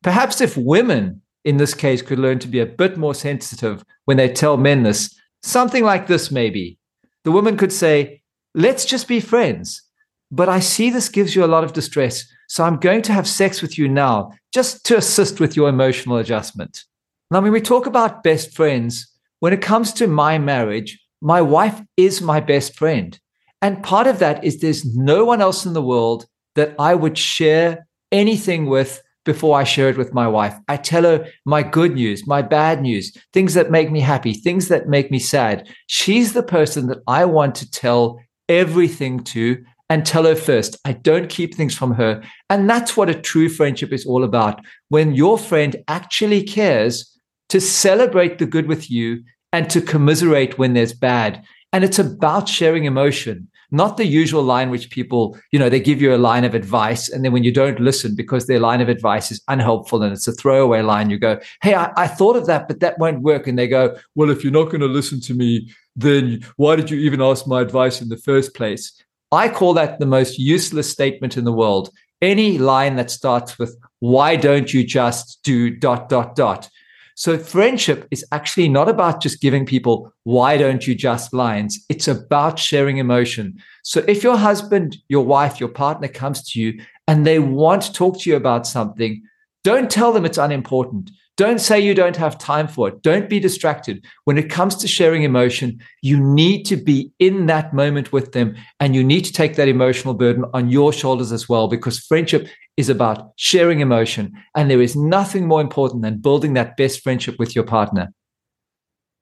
Perhaps 0.04 0.42
if 0.42 0.58
women 0.58 1.22
in 1.44 1.58
this 1.58 1.74
case 1.74 2.02
could 2.02 2.20
learn 2.20 2.40
to 2.40 2.48
be 2.48 2.60
a 2.60 2.66
bit 2.66 2.98
more 2.98 3.16
sensitive 3.16 3.84
when 4.06 4.18
they 4.18 4.30
tell 4.30 4.58
men 4.58 4.84
this, 4.84 5.18
something 5.44 5.84
like 5.84 6.08
this 6.08 6.30
maybe. 6.30 6.78
The 7.24 7.32
woman 7.32 7.58
could 7.58 7.74
say, 7.74 8.22
Let's 8.54 8.86
just 8.86 9.08
be 9.08 9.20
friends. 9.20 9.84
But 10.32 10.50
I 10.50 10.60
see 10.60 10.90
this 10.90 11.10
gives 11.10 11.36
you 11.36 11.46
a 11.46 11.54
lot 11.54 11.64
of 11.64 11.74
distress. 11.74 12.26
So 12.48 12.64
I'm 12.64 12.78
going 12.78 13.04
to 13.04 13.14
have 13.14 13.28
sex 13.28 13.62
with 13.62 13.78
you 13.78 13.88
now 13.88 14.32
just 14.52 14.84
to 14.86 14.98
assist 14.98 15.40
with 15.40 15.56
your 15.56 15.70
emotional 15.70 16.18
adjustment. 16.18 16.86
Now, 17.30 17.42
when 17.42 17.52
we 17.52 17.62
talk 17.62 17.86
about 17.86 18.24
best 18.24 18.56
friends, 18.56 19.08
when 19.40 19.54
it 19.54 19.62
comes 19.62 19.94
to 19.94 20.08
my 20.08 20.38
marriage, 20.40 21.00
my 21.22 21.42
wife 21.42 21.82
is 21.98 22.22
my 22.22 22.40
best 22.40 22.76
friend. 22.76 23.20
And 23.62 23.84
part 23.84 24.08
of 24.08 24.20
that 24.20 24.44
is 24.44 24.60
there's 24.60 24.86
no 24.86 25.26
one 25.26 25.42
else 25.42 25.66
in 25.66 25.74
the 25.74 25.82
world 25.82 26.26
that 26.56 26.76
I 26.80 26.96
would 26.96 27.18
share 27.18 27.88
anything 28.12 28.68
with 28.68 29.02
before 29.26 29.60
I 29.60 29.66
share 29.66 29.90
it 29.90 29.98
with 29.98 30.14
my 30.14 30.28
wife. 30.28 30.56
I 30.68 30.78
tell 30.78 31.04
her 31.04 31.28
my 31.46 31.62
good 31.62 31.96
news, 31.96 32.26
my 32.26 32.42
bad 32.42 32.82
news, 32.82 33.16
things 33.34 33.56
that 33.56 33.70
make 33.70 33.92
me 33.92 34.00
happy, 34.00 34.34
things 34.34 34.70
that 34.70 34.88
make 34.88 35.12
me 35.12 35.20
sad. 35.20 35.68
She's 35.88 36.34
the 36.34 36.44
person 36.44 36.88
that 36.88 37.00
I 37.08 37.26
want 37.26 37.56
to 37.56 37.70
tell 37.70 38.20
everything 38.48 39.24
to 39.26 39.64
and 39.90 40.06
tell 40.06 40.24
her 40.24 40.36
first. 40.36 40.78
I 40.86 40.94
don't 40.94 41.30
keep 41.30 41.54
things 41.54 41.76
from 41.76 41.94
her. 41.96 42.24
And 42.50 42.70
that's 42.70 42.96
what 42.96 43.10
a 43.10 43.22
true 43.22 43.50
friendship 43.50 43.92
is 43.92 44.06
all 44.06 44.24
about. 44.24 44.62
When 44.90 45.14
your 45.14 45.38
friend 45.38 45.76
actually 45.88 46.44
cares 46.44 47.14
to 47.50 47.62
celebrate 47.62 48.38
the 48.38 48.46
good 48.46 48.68
with 48.68 48.90
you 48.90 49.24
and 49.54 49.70
to 49.70 49.82
commiserate 49.82 50.58
when 50.58 50.74
there's 50.74 50.94
bad. 50.94 51.44
And 51.74 51.84
it's 51.84 52.00
about 52.00 52.48
sharing 52.48 52.86
emotion, 52.86 53.50
not 53.72 53.98
the 53.98 54.06
usual 54.06 54.42
line 54.42 54.70
which 54.70 54.90
people, 54.90 55.38
you 55.52 55.60
know, 55.60 55.70
they 55.70 55.82
give 55.82 56.02
you 56.02 56.16
a 56.16 56.18
line 56.18 56.46
of 56.46 56.56
advice. 56.56 57.10
And 57.10 57.26
then 57.26 57.34
when 57.34 57.44
you 57.44 57.52
don't 57.52 57.80
listen 57.80 58.16
because 58.16 58.48
their 58.48 58.60
line 58.60 58.80
of 58.80 58.88
advice 58.88 59.32
is 59.32 59.42
unhelpful 59.50 60.02
and 60.02 60.14
it's 60.14 60.28
a 60.28 60.32
throwaway 60.32 60.82
line, 60.82 61.10
you 61.10 61.20
go, 61.20 61.40
Hey, 61.62 61.76
I, 61.76 61.92
I 61.98 62.08
thought 62.08 62.38
of 62.38 62.46
that, 62.46 62.68
but 62.68 62.80
that 62.80 62.98
won't 63.00 63.22
work. 63.22 63.48
And 63.48 63.60
they 63.60 63.68
go, 63.68 63.98
Well, 64.16 64.30
if 64.30 64.44
you're 64.44 64.54
not 64.54 64.66
going 64.66 64.82
to 64.82 64.88
listen 64.88 65.20
to 65.22 65.34
me, 65.34 65.70
then 65.96 66.46
why 66.56 66.78
did 66.78 66.90
you 66.90 66.98
even 67.00 67.22
ask 67.22 67.46
my 67.48 67.62
advice 67.62 68.02
in 68.02 68.10
the 68.10 68.18
first 68.18 68.56
place? 68.56 68.94
I 69.32 69.50
call 69.50 69.74
that 69.74 70.00
the 70.00 70.06
most 70.06 70.40
useless 70.40 70.90
statement 70.90 71.36
in 71.36 71.44
the 71.44 71.52
world. 71.52 71.90
Any 72.22 72.58
line 72.58 72.96
that 72.96 73.12
starts 73.12 73.60
with, 73.60 73.78
Why 74.00 74.38
don't 74.38 74.74
you 74.74 74.86
just 74.86 75.44
do 75.44 75.70
dot, 75.70 76.08
dot, 76.08 76.36
dot? 76.36 76.70
So 77.18 77.36
friendship 77.36 78.08
is 78.12 78.24
actually 78.32 78.70
not 78.70 78.88
about 78.88 79.24
just 79.24 79.42
giving 79.42 79.66
people, 79.66 80.14
why 80.24 80.56
don't 80.56 80.86
you 80.86 80.94
just 80.94 81.34
lines? 81.34 81.84
It's 81.90 82.08
about 82.08 82.60
sharing 82.60 83.00
emotion. 83.00 83.58
So 83.84 84.06
if 84.08 84.22
your 84.22 84.38
husband, 84.38 84.98
your 85.10 85.26
wife, 85.26 85.60
your 85.60 85.70
partner 85.70 86.10
comes 86.10 86.48
to 86.52 86.62
you 86.62 86.80
and 87.08 87.26
they 87.26 87.40
want 87.40 87.82
to 87.82 87.92
talk 87.92 88.20
to 88.20 88.30
you 88.30 88.36
about 88.36 88.68
something, 88.68 89.24
don't 89.64 89.90
tell 89.90 90.14
them 90.14 90.26
it's 90.26 90.38
unimportant. 90.38 91.10
Don't 91.38 91.62
say 91.62 91.80
you 91.80 91.94
don't 91.94 92.18
have 92.18 92.40
time 92.40 92.68
for 92.68 92.88
it. 92.88 93.04
Don't 93.04 93.30
be 93.30 93.40
distracted. 93.40 94.04
When 94.24 94.40
it 94.40 94.50
comes 94.50 94.76
to 94.78 94.88
sharing 94.88 95.22
emotion, 95.22 95.80
you 96.02 96.20
need 96.20 96.64
to 96.64 96.76
be 96.76 97.12
in 97.20 97.46
that 97.46 97.76
moment 97.76 98.12
with 98.12 98.32
them 98.32 98.56
and 98.80 98.96
you 98.96 99.04
need 99.04 99.24
to 99.26 99.32
take 99.32 99.56
that 99.56 99.68
emotional 99.68 100.16
burden 100.16 100.46
on 100.56 100.72
your 100.72 100.92
shoulders 100.92 101.32
as 101.32 101.48
well, 101.48 101.68
because 101.68 102.00
friendship 102.00 102.48
is 102.76 102.90
about 102.90 103.34
sharing 103.36 103.82
emotion. 103.82 104.34
And 104.56 104.70
there 104.70 104.82
is 104.82 104.96
nothing 104.96 105.48
more 105.48 105.62
important 105.62 106.02
than 106.02 106.18
building 106.18 106.54
that 106.56 106.76
best 106.76 107.04
friendship 107.04 107.38
with 107.38 107.56
your 107.56 107.66
partner. 107.66 108.12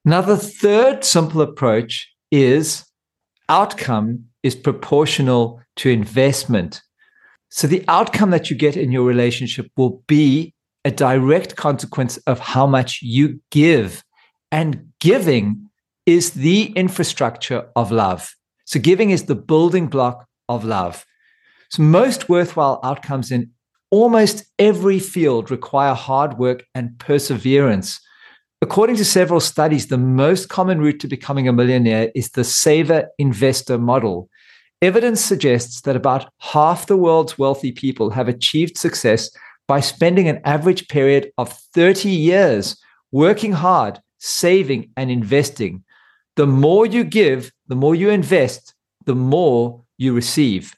Now, 0.06 0.22
the 0.22 0.38
third 0.38 1.04
simple 1.04 1.42
approach 1.42 2.10
is 2.30 2.86
outcome 3.50 4.24
is 4.42 4.56
proportional 4.56 5.60
to 5.76 5.90
investment. 5.90 6.80
So 7.50 7.66
the 7.66 7.84
outcome 7.88 8.30
that 8.30 8.48
you 8.48 8.56
get 8.56 8.76
in 8.76 8.90
your 8.90 9.04
relationship 9.04 9.70
will 9.76 10.02
be 10.06 10.54
a 10.86 10.90
direct 10.92 11.56
consequence 11.56 12.16
of 12.28 12.38
how 12.38 12.64
much 12.64 13.02
you 13.02 13.40
give. 13.50 14.04
And 14.52 14.92
giving 15.00 15.68
is 16.06 16.30
the 16.30 16.72
infrastructure 16.76 17.66
of 17.74 17.90
love. 17.90 18.32
So, 18.66 18.78
giving 18.78 19.10
is 19.10 19.24
the 19.24 19.34
building 19.34 19.88
block 19.88 20.28
of 20.48 20.64
love. 20.64 21.04
So, 21.70 21.82
most 21.82 22.28
worthwhile 22.28 22.78
outcomes 22.84 23.32
in 23.32 23.50
almost 23.90 24.44
every 24.60 25.00
field 25.00 25.50
require 25.50 25.92
hard 25.92 26.38
work 26.38 26.64
and 26.72 26.96
perseverance. 27.00 27.98
According 28.62 28.94
to 28.96 29.04
several 29.04 29.40
studies, 29.40 29.88
the 29.88 29.98
most 29.98 30.48
common 30.48 30.80
route 30.80 31.00
to 31.00 31.08
becoming 31.08 31.48
a 31.48 31.52
millionaire 31.52 32.12
is 32.14 32.30
the 32.30 32.44
saver 32.44 33.08
investor 33.18 33.76
model. 33.76 34.30
Evidence 34.82 35.20
suggests 35.20 35.80
that 35.80 35.96
about 35.96 36.30
half 36.38 36.86
the 36.86 36.96
world's 36.96 37.36
wealthy 37.36 37.72
people 37.72 38.10
have 38.10 38.28
achieved 38.28 38.78
success 38.78 39.30
by 39.68 39.80
spending 39.80 40.28
an 40.28 40.40
average 40.44 40.88
period 40.88 41.30
of 41.38 41.52
30 41.74 42.08
years 42.08 42.76
working 43.12 43.52
hard, 43.52 44.00
saving, 44.18 44.90
and 44.96 45.10
investing. 45.10 45.84
The 46.36 46.46
more 46.46 46.86
you 46.86 47.04
give, 47.04 47.50
the 47.66 47.76
more 47.76 47.94
you 47.94 48.10
invest, 48.10 48.74
the 49.06 49.14
more 49.14 49.82
you 49.98 50.12
receive. 50.12 50.74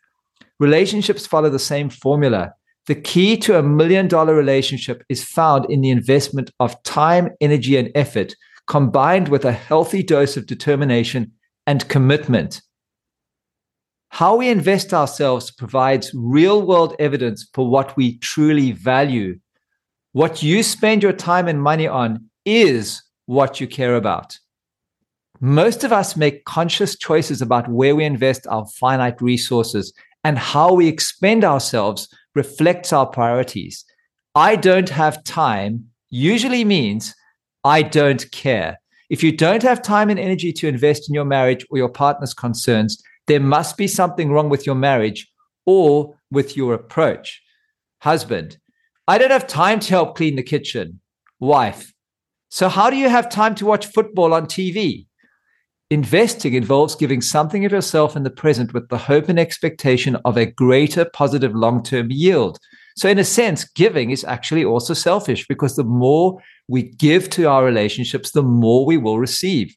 Relationships 0.61 1.27
follow 1.27 1.51
the 1.51 1.59
same 1.59 1.91
formula. 1.91 2.53
The 2.87 2.95
key 2.95 3.37
to 3.39 3.59
a 3.59 3.63
million 3.63 4.09
dollar 4.09 4.35
relationship 4.35 5.05
is 5.09 5.23
found 5.23 5.71
in 5.71 5.83
the 5.83 5.91
investment 5.91 6.51
of 6.59 6.83
time, 6.85 7.31
energy, 7.41 7.77
and 7.77 7.91
effort, 7.95 8.35
combined 8.67 9.29
with 9.29 9.45
a 9.45 9.53
healthy 9.53 10.03
dose 10.03 10.37
of 10.37 10.47
determination 10.47 11.33
and 11.67 11.89
commitment. 11.89 12.63
How 14.11 14.37
we 14.37 14.49
invest 14.49 14.95
ourselves 14.95 15.51
provides 15.51 16.11
real 16.15 16.63
world 16.63 16.97
evidence 16.99 17.49
for 17.55 17.69
what 17.69 17.97
we 17.97 18.19
truly 18.19 18.73
value. 18.73 19.39
What 20.13 20.43
you 20.43 20.63
spend 20.63 21.03
your 21.03 21.13
time 21.13 21.47
and 21.47 21.63
money 21.63 21.87
on 21.87 22.29
is 22.45 23.03
what 23.27 23.61
you 23.61 23.67
care 23.67 23.97
about. 23.97 24.39
Most 25.41 25.85
of 25.85 25.93
us 25.93 26.17
make 26.17 26.45
conscious 26.47 26.97
choices 26.99 27.41
about 27.41 27.69
where 27.69 27.95
we 27.95 28.05
invest 28.05 28.47
our 28.49 28.67
finite 28.67 29.21
resources, 29.23 29.93
and 30.25 30.37
how 30.37 30.73
we 30.73 30.89
expend 30.89 31.45
ourselves 31.45 32.09
reflects 32.35 32.93
our 32.93 33.07
priorities. 33.07 33.85
I 34.35 34.57
don't 34.57 34.89
have 34.89 35.23
time 35.25 35.91
usually 36.11 36.65
means 36.65 37.15
I 37.65 37.83
don't 37.83 38.29
care. 38.33 38.81
If 39.11 39.23
you 39.23 39.31
don't 39.31 39.63
have 39.63 39.81
time 39.81 40.11
and 40.11 40.19
energy 40.19 40.53
to 40.55 40.69
invest 40.69 41.09
in 41.09 41.15
your 41.15 41.25
marriage 41.25 41.65
or 41.71 41.79
your 41.79 41.89
partner's 41.89 42.35
concerns, 42.35 43.01
there 43.29 43.41
must 43.41 43.77
be 43.77 43.87
something 43.87 44.33
wrong 44.33 44.49
with 44.49 44.67
your 44.67 44.75
marriage 44.75 45.31
or 45.67 46.17
with 46.31 46.57
your 46.57 46.75
approach. 46.75 47.43
Husband, 48.01 48.59
I 49.07 49.19
don't 49.19 49.31
have 49.31 49.47
time 49.47 49.81
to 49.81 49.91
help 49.91 50.17
clean 50.17 50.37
the 50.37 50.43
kitchen. 50.43 51.01
Wife, 51.41 51.93
so 52.49 52.69
how 52.69 52.91
do 52.91 52.97
you 52.97 53.09
have 53.09 53.29
time 53.29 53.55
to 53.57 53.67
watch 53.67 53.87
football 53.87 54.33
on 54.33 54.47
TV? 54.47 55.07
Investing 55.91 56.55
involves 56.55 56.95
giving 56.95 57.21
something 57.21 57.65
of 57.65 57.73
yourself 57.73 58.17
in 58.17 58.23
the 58.23 58.31
present 58.31 58.75
with 58.75 58.89
the 58.89 58.99
hope 58.99 59.29
and 59.29 59.39
expectation 59.39 60.17
of 60.25 60.37
a 60.37 60.47
greater 60.47 61.05
positive 61.05 61.55
long 61.55 61.83
term 61.83 62.11
yield. 62.11 62.59
So, 62.97 63.09
in 63.09 63.19
a 63.19 63.25
sense, 63.25 63.65
giving 63.65 64.11
is 64.11 64.25
actually 64.25 64.65
also 64.65 64.93
selfish 64.93 65.47
because 65.47 65.77
the 65.77 65.85
more 65.85 66.41
we 66.67 66.83
give 66.83 67.31
to 67.31 67.45
our 67.45 67.65
relationships, 67.65 68.33
the 68.33 68.43
more 68.43 68.85
we 68.85 68.99
will 68.99 69.19
receive. 69.19 69.75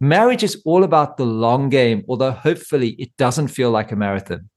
Marriage 0.00 0.42
is 0.42 0.60
all 0.66 0.84
about 0.84 1.16
the 1.16 1.24
long 1.24 1.70
game, 1.70 2.04
although 2.08 2.32
hopefully 2.32 2.90
it 2.98 3.16
doesn't 3.16 3.48
feel 3.48 3.70
like 3.70 3.92
a 3.92 3.96
marathon. 3.96 4.50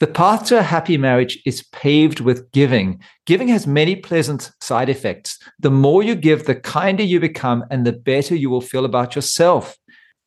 The 0.00 0.06
path 0.08 0.46
to 0.46 0.58
a 0.58 0.62
happy 0.62 0.98
marriage 0.98 1.40
is 1.46 1.62
paved 1.72 2.20
with 2.20 2.50
giving. 2.52 3.00
Giving 3.24 3.48
has 3.48 3.66
many 3.66 3.96
pleasant 3.96 4.50
side 4.60 4.90
effects. 4.90 5.38
The 5.60 5.70
more 5.70 6.02
you 6.02 6.14
give, 6.14 6.44
the 6.44 6.56
kinder 6.56 7.02
you 7.02 7.20
become, 7.20 7.64
and 7.70 7.86
the 7.86 7.92
better 7.92 8.34
you 8.34 8.50
will 8.50 8.60
feel 8.60 8.84
about 8.84 9.14
yourself. 9.14 9.78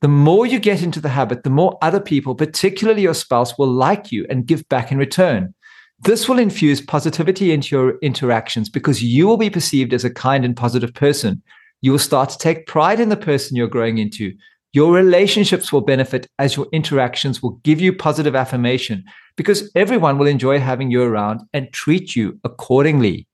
The 0.01 0.07
more 0.07 0.47
you 0.47 0.57
get 0.57 0.81
into 0.81 1.01
the 1.01 1.09
habit, 1.09 1.43
the 1.43 1.51
more 1.51 1.77
other 1.81 1.99
people, 1.99 2.33
particularly 2.33 3.03
your 3.03 3.13
spouse, 3.13 3.57
will 3.57 3.67
like 3.67 4.11
you 4.11 4.25
and 4.29 4.47
give 4.47 4.67
back 4.69 4.91
in 4.91 4.97
return. 4.97 5.53
This 5.99 6.29
will 6.29 6.39
infuse 6.39 6.79
positivity 6.79 7.51
into 7.51 7.75
your 7.75 7.97
interactions 7.99 8.69
because 8.69 9.03
you 9.03 9.27
will 9.27 9.37
be 9.37 9.49
perceived 9.49 9.93
as 9.93 10.05
a 10.05 10.09
kind 10.09 10.45
and 10.45 10.55
positive 10.55 10.93
person. 10.93 11.43
You 11.81 11.91
will 11.91 11.99
start 11.99 12.29
to 12.31 12.37
take 12.37 12.67
pride 12.67 12.99
in 12.99 13.09
the 13.09 13.17
person 13.17 13.55
you're 13.55 13.67
growing 13.67 13.97
into. 13.97 14.33
Your 14.73 14.93
relationships 14.93 15.71
will 15.71 15.81
benefit 15.81 16.27
as 16.39 16.55
your 16.55 16.67
interactions 16.71 17.41
will 17.41 17.59
give 17.63 17.79
you 17.79 17.93
positive 17.93 18.35
affirmation 18.35 19.03
because 19.35 19.71
everyone 19.75 20.17
will 20.17 20.27
enjoy 20.27 20.59
having 20.59 20.91
you 20.91 21.01
around 21.01 21.41
and 21.53 21.71
treat 21.71 22.15
you 22.15 22.39
accordingly. 22.43 23.27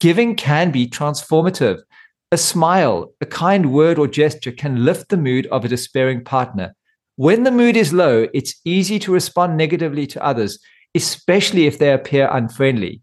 Giving 0.00 0.34
can 0.34 0.70
be 0.70 0.88
transformative. 0.88 1.80
A 2.32 2.38
smile, 2.38 3.12
a 3.20 3.26
kind 3.26 3.72
word 3.72 3.98
or 3.98 4.08
gesture 4.08 4.52
can 4.52 4.84
lift 4.84 5.08
the 5.08 5.16
mood 5.16 5.46
of 5.46 5.64
a 5.64 5.68
despairing 5.68 6.24
partner. 6.24 6.74
When 7.16 7.44
the 7.44 7.52
mood 7.52 7.76
is 7.76 7.92
low, 7.92 8.26
it's 8.34 8.60
easy 8.64 8.98
to 9.00 9.12
respond 9.12 9.56
negatively 9.56 10.06
to 10.08 10.24
others, 10.24 10.58
especially 10.94 11.66
if 11.66 11.78
they 11.78 11.92
appear 11.92 12.28
unfriendly. 12.30 13.02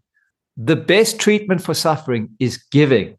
The 0.56 0.76
best 0.76 1.18
treatment 1.18 1.62
for 1.62 1.72
suffering 1.72 2.36
is 2.38 2.58
giving. 2.70 3.16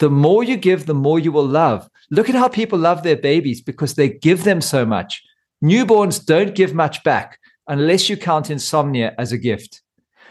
The 0.00 0.10
more 0.10 0.42
you 0.42 0.56
give, 0.56 0.86
the 0.86 0.94
more 0.94 1.18
you 1.18 1.30
will 1.30 1.46
love. 1.46 1.88
Look 2.10 2.28
at 2.28 2.34
how 2.34 2.48
people 2.48 2.78
love 2.78 3.02
their 3.02 3.16
babies 3.16 3.60
because 3.60 3.94
they 3.94 4.08
give 4.08 4.44
them 4.44 4.60
so 4.60 4.84
much. 4.84 5.22
Newborns 5.62 6.24
don't 6.24 6.54
give 6.54 6.74
much 6.74 7.04
back 7.04 7.38
unless 7.68 8.08
you 8.08 8.16
count 8.16 8.50
insomnia 8.50 9.14
as 9.18 9.30
a 9.30 9.38
gift. 9.38 9.82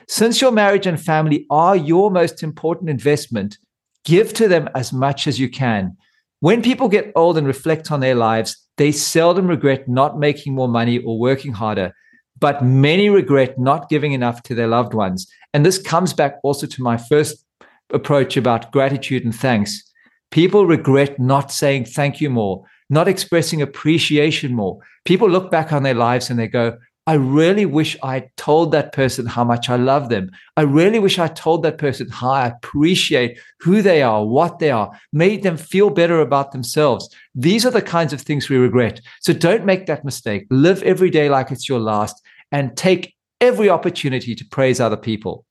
Since 0.08 0.42
your 0.42 0.52
marriage 0.52 0.88
and 0.88 1.00
family 1.00 1.46
are 1.52 1.76
your 1.76 2.10
most 2.10 2.42
important 2.42 2.90
investment, 2.90 3.60
give 4.06 4.34
to 4.34 4.48
them 4.48 4.68
as 4.74 4.92
much 4.92 5.28
as 5.28 5.40
you 5.40 5.48
can. 5.48 5.96
When 6.40 6.64
people 6.64 6.90
get 6.90 7.12
old 7.16 7.38
and 7.38 7.46
reflect 7.46 7.92
on 7.92 8.00
their 8.00 8.16
lives, 8.16 8.58
they 8.78 8.92
seldom 8.92 9.48
regret 9.48 9.88
not 9.88 10.18
making 10.18 10.56
more 10.56 10.68
money 10.68 10.98
or 10.98 11.20
working 11.20 11.54
harder, 11.54 11.94
but 12.40 12.64
many 12.64 13.10
regret 13.10 13.60
not 13.60 13.88
giving 13.88 14.14
enough 14.14 14.42
to 14.44 14.56
their 14.56 14.68
loved 14.68 14.96
ones. 14.96 15.32
And 15.54 15.64
this 15.64 15.78
comes 15.78 16.12
back 16.12 16.38
also 16.44 16.66
to 16.66 16.82
my 16.82 16.98
first 16.98 17.46
approach 17.92 18.38
about 18.38 18.72
gratitude 18.72 19.24
and 19.26 19.36
thanks, 19.36 19.84
people 20.32 20.66
regret 20.66 21.20
not 21.20 21.52
saying 21.52 21.86
thank 21.86 22.22
you 22.22 22.30
more. 22.30 22.66
not 22.90 23.08
expressing 23.08 23.62
appreciation 23.62 24.54
more. 24.56 24.80
People 25.06 25.30
look 25.30 25.52
back 25.52 25.72
on 25.72 25.84
their 25.84 25.94
lives 25.94 26.30
and 26.30 26.40
they 26.40 26.48
go, 26.48 26.78
I 27.08 27.14
really 27.14 27.66
wish 27.66 27.98
I 28.04 28.30
told 28.38 28.72
that 28.72 28.94
person 28.94 29.26
how 29.26 29.44
much 29.44 29.68
I 29.70 29.78
love 29.78 30.10
them. 30.10 30.30
I 30.58 30.62
really 30.62 31.00
wish 31.00 31.18
I 31.18 31.28
told 31.28 31.64
that 31.64 31.80
person 31.80 32.08
how 32.10 32.30
I 32.32 32.48
appreciate 32.48 33.40
who 33.60 33.82
they 33.82 34.04
are, 34.04 34.24
what 34.24 34.60
they 34.60 34.70
are, 34.70 34.92
made 35.12 35.42
them 35.42 35.58
feel 35.58 35.90
better 35.90 36.20
about 36.20 36.52
themselves. 36.52 37.10
These 37.34 37.66
are 37.66 37.72
the 37.72 37.82
kinds 37.82 38.14
of 38.14 38.22
things 38.22 38.48
we 38.48 38.58
regret. 38.58 39.02
So 39.22 39.34
don't 39.34 39.66
make 39.66 39.88
that 39.88 40.06
mistake. 40.06 40.46
Live 40.52 40.84
every 40.84 41.10
day 41.10 41.30
like 41.30 41.50
it's 41.50 41.68
your 41.68 41.80
last 41.80 42.22
and 42.52 42.78
take 42.78 43.16
every 43.42 43.70
opportunity 43.70 44.36
to 44.36 44.46
praise 44.46 44.80
other 44.80 44.98
people. 44.98 45.46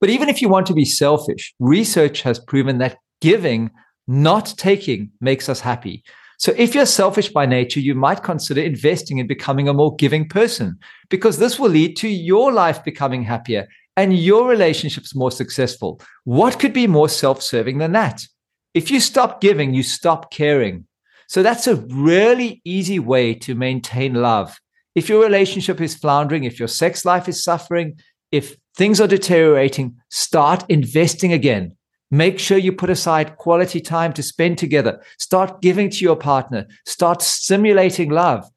But 0.00 0.10
even 0.10 0.28
if 0.28 0.42
you 0.42 0.48
want 0.48 0.66
to 0.66 0.74
be 0.74 0.84
selfish, 0.84 1.54
research 1.58 2.22
has 2.22 2.38
proven 2.38 2.78
that 2.78 2.98
giving, 3.20 3.70
not 4.06 4.54
taking, 4.56 5.10
makes 5.20 5.48
us 5.48 5.60
happy. 5.60 6.04
So 6.38 6.52
if 6.56 6.74
you're 6.74 6.86
selfish 6.86 7.30
by 7.30 7.46
nature, 7.46 7.80
you 7.80 7.94
might 7.94 8.22
consider 8.22 8.60
investing 8.60 9.18
in 9.18 9.26
becoming 9.26 9.68
a 9.68 9.74
more 9.74 9.96
giving 9.96 10.28
person 10.28 10.78
because 11.08 11.38
this 11.38 11.58
will 11.58 11.70
lead 11.70 11.96
to 11.98 12.08
your 12.08 12.52
life 12.52 12.84
becoming 12.84 13.22
happier 13.22 13.66
and 13.96 14.18
your 14.18 14.46
relationships 14.46 15.14
more 15.14 15.30
successful. 15.30 16.00
What 16.24 16.58
could 16.58 16.74
be 16.74 16.86
more 16.86 17.08
self 17.08 17.42
serving 17.42 17.78
than 17.78 17.92
that? 17.92 18.26
If 18.74 18.90
you 18.90 19.00
stop 19.00 19.40
giving, 19.40 19.72
you 19.72 19.82
stop 19.82 20.30
caring. 20.30 20.86
So 21.28 21.42
that's 21.42 21.66
a 21.66 21.76
really 21.76 22.60
easy 22.64 22.98
way 22.98 23.34
to 23.34 23.54
maintain 23.54 24.14
love. 24.14 24.58
If 24.94 25.08
your 25.08 25.22
relationship 25.22 25.80
is 25.80 25.94
floundering, 25.94 26.44
if 26.44 26.58
your 26.58 26.68
sex 26.68 27.04
life 27.04 27.28
is 27.28 27.42
suffering, 27.42 27.98
if 28.30 28.56
things 28.76 29.00
are 29.00 29.08
deteriorating, 29.08 29.96
start 30.10 30.64
investing 30.68 31.32
again. 31.32 31.76
Make 32.10 32.38
sure 32.38 32.58
you 32.58 32.72
put 32.72 32.90
aside 32.90 33.36
quality 33.36 33.80
time 33.80 34.12
to 34.12 34.22
spend 34.22 34.58
together. 34.58 35.02
Start 35.18 35.60
giving 35.60 35.90
to 35.90 36.04
your 36.04 36.16
partner. 36.16 36.66
Start 36.84 37.20
stimulating 37.20 38.10
love. 38.10 38.48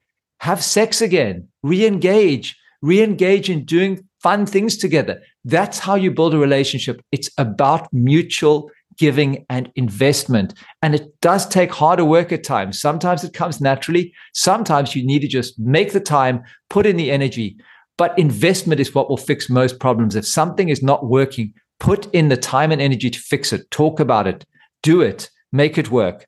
Have 0.42 0.64
sex 0.64 1.02
again. 1.02 1.48
Re 1.64 1.86
engage. 1.86 2.56
Re 2.82 3.02
engage 3.02 3.50
in 3.50 3.66
doing 3.66 4.08
fun 4.22 4.46
things 4.46 4.78
together. 4.78 5.22
That's 5.46 5.80
how 5.80 5.96
you 5.96 6.12
build 6.12 6.34
a 6.34 6.38
relationship. 6.38 7.02
It's 7.12 7.30
about 7.38 7.92
mutual 7.92 8.70
giving 8.98 9.46
and 9.50 9.72
investment. 9.76 10.54
And 10.82 10.94
it 10.94 11.20
does 11.22 11.48
take 11.48 11.72
harder 11.72 12.06
work 12.06 12.32
at 12.32 12.44
times. 12.44 12.80
Sometimes 12.80 13.24
it 13.24 13.34
comes 13.34 13.62
naturally. 13.62 14.14
Sometimes 14.34 14.96
you 14.96 15.06
need 15.06 15.20
to 15.20 15.28
just 15.28 15.58
make 15.58 15.94
the 15.94 16.02
time, 16.02 16.44
put 16.70 16.86
in 16.86 16.98
the 16.98 17.10
energy. 17.10 17.58
But 18.00 18.18
investment 18.18 18.82
is 18.82 18.96
what 18.96 19.10
will 19.10 19.18
fix 19.18 19.48
most 19.48 19.80
problems. 19.80 20.16
If 20.16 20.26
something 20.26 20.70
is 20.70 20.82
not 20.82 21.06
working, 21.06 21.54
Put 21.80 22.14
in 22.14 22.28
the 22.28 22.38
time 22.38 22.72
and 22.72 22.82
energy 22.82 23.10
to 23.10 23.20
fix 23.20 23.54
it, 23.54 23.72
talk 23.72 24.00
about 24.00 24.28
it, 24.28 24.46
do 24.84 25.02
it, 25.02 25.30
make 25.52 25.78
it 25.78 25.90
work. 25.90 26.28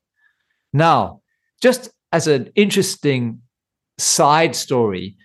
Now, 0.72 1.20
just 1.60 1.90
as 2.10 2.26
an 2.26 2.50
interesting 2.54 3.42
side 3.98 4.56
story, 4.56 5.16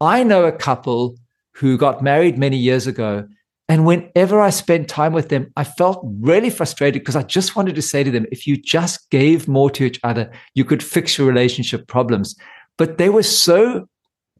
I 0.00 0.24
know 0.24 0.44
a 0.44 0.52
couple 0.52 1.16
who 1.54 1.78
got 1.78 2.02
married 2.02 2.36
many 2.36 2.56
years 2.56 2.86
ago. 2.86 3.28
And 3.68 3.86
whenever 3.86 4.40
I 4.40 4.50
spent 4.50 4.88
time 4.88 5.12
with 5.12 5.28
them, 5.28 5.52
I 5.56 5.64
felt 5.64 6.04
really 6.20 6.50
frustrated 6.50 7.02
because 7.02 7.16
I 7.16 7.22
just 7.22 7.56
wanted 7.56 7.74
to 7.76 7.82
say 7.82 8.04
to 8.04 8.10
them, 8.10 8.26
if 8.30 8.46
you 8.46 8.56
just 8.56 9.08
gave 9.10 9.48
more 9.48 9.70
to 9.70 9.84
each 9.84 10.00
other, 10.04 10.30
you 10.54 10.64
could 10.64 10.82
fix 10.82 11.16
your 11.16 11.26
relationship 11.26 11.86
problems. 11.86 12.36
But 12.76 12.98
they 12.98 13.08
were 13.08 13.22
so 13.22 13.88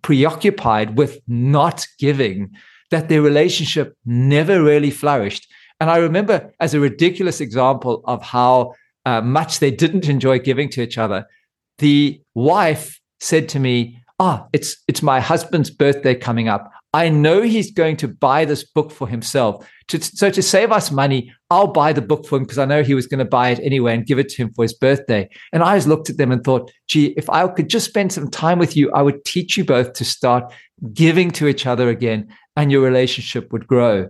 preoccupied 0.03 0.97
with 0.97 1.21
not 1.27 1.87
giving 1.99 2.51
that 2.91 3.09
their 3.09 3.23
relationship 3.23 3.97
never 4.05 4.63
really 4.63 4.91
flourished. 4.91 5.49
And 5.81 5.91
I 5.91 5.99
remember 5.99 6.53
as 6.61 6.75
a 6.75 6.81
ridiculous 6.81 7.41
example 7.41 8.03
of 8.07 8.23
how 8.23 8.75
uh, 9.05 9.21
much 9.21 9.59
they 9.59 9.71
didn't 9.71 10.09
enjoy 10.09 10.39
giving 10.39 10.69
to 10.71 10.83
each 10.83 10.99
other, 10.99 11.27
the 11.79 12.21
wife 12.35 13.01
said 13.21 13.49
to 13.51 13.59
me, 13.59 13.99
"Ah, 14.19 14.43
oh, 14.43 14.49
it's 14.53 14.77
it's 14.89 15.03
my 15.03 15.21
husband's 15.21 15.71
birthday 15.71 16.15
coming 16.15 16.49
up. 16.49 16.73
I 16.93 17.09
know 17.09 17.43
he's 17.43 17.71
going 17.71 17.97
to 17.99 18.09
buy 18.09 18.45
this 18.45 18.65
book 18.65 18.91
for 18.91 19.07
himself. 19.07 19.69
To, 19.89 20.03
so 20.03 20.31
to 20.31 20.43
save 20.43 20.73
us 20.73 20.91
money, 20.91 21.33
I'll 21.49 21.69
buy 21.69 21.93
the 21.93 22.03
book 22.03 22.27
for 22.27 22.37
him 22.37 22.43
because 22.43 22.59
I 22.59 22.65
know 22.65 22.83
he 22.83 22.95
was 22.95 23.07
going 23.07 23.21
to 23.21 23.25
buy 23.25 23.51
it 23.51 23.61
anyway 23.63 23.95
and 23.95 24.05
give 24.05 24.19
it 24.19 24.29
to 24.31 24.37
him 24.43 24.53
for 24.55 24.63
his 24.63 24.75
birthday." 24.75 25.29
And 25.53 25.63
I 25.63 25.77
just 25.77 25.87
looked 25.87 26.11
at 26.11 26.17
them 26.17 26.33
and 26.33 26.43
thought, 26.43 26.73
"Gee, 26.89 27.15
if 27.17 27.31
I 27.31 27.47
could 27.47 27.69
just 27.69 27.87
spend 27.87 28.13
some 28.13 28.29
time 28.29 28.59
with 28.59 28.77
you, 28.77 28.91
I 28.93 29.03
would 29.03 29.25
teach 29.25 29.57
you 29.57 29.65
both 29.65 29.93
to 29.93 30.05
start 30.05 30.53
giving 30.93 31.31
to 31.33 31.47
each 31.47 31.67
other 31.67 31.89
again 31.89 32.29
and 32.57 32.73
your 32.73 32.83
relationship 32.83 33.53
would 33.53 33.67
grow. 33.67 34.09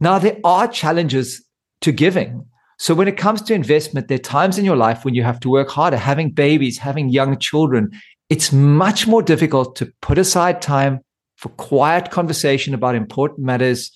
Now, 0.00 0.18
there 0.18 0.38
are 0.44 0.68
challenges 0.68 1.44
to 1.80 1.92
giving. 1.92 2.46
So, 2.78 2.94
when 2.94 3.08
it 3.08 3.16
comes 3.16 3.40
to 3.42 3.54
investment, 3.54 4.08
there 4.08 4.16
are 4.16 4.18
times 4.18 4.58
in 4.58 4.64
your 4.64 4.76
life 4.76 5.04
when 5.04 5.14
you 5.14 5.22
have 5.22 5.40
to 5.40 5.48
work 5.48 5.70
harder, 5.70 5.96
having 5.96 6.30
babies, 6.30 6.78
having 6.78 7.08
young 7.08 7.38
children. 7.38 7.90
It's 8.28 8.52
much 8.52 9.06
more 9.06 9.22
difficult 9.22 9.76
to 9.76 9.92
put 10.02 10.18
aside 10.18 10.60
time 10.60 11.00
for 11.36 11.50
quiet 11.50 12.10
conversation 12.10 12.74
about 12.74 12.94
important 12.94 13.46
matters, 13.46 13.92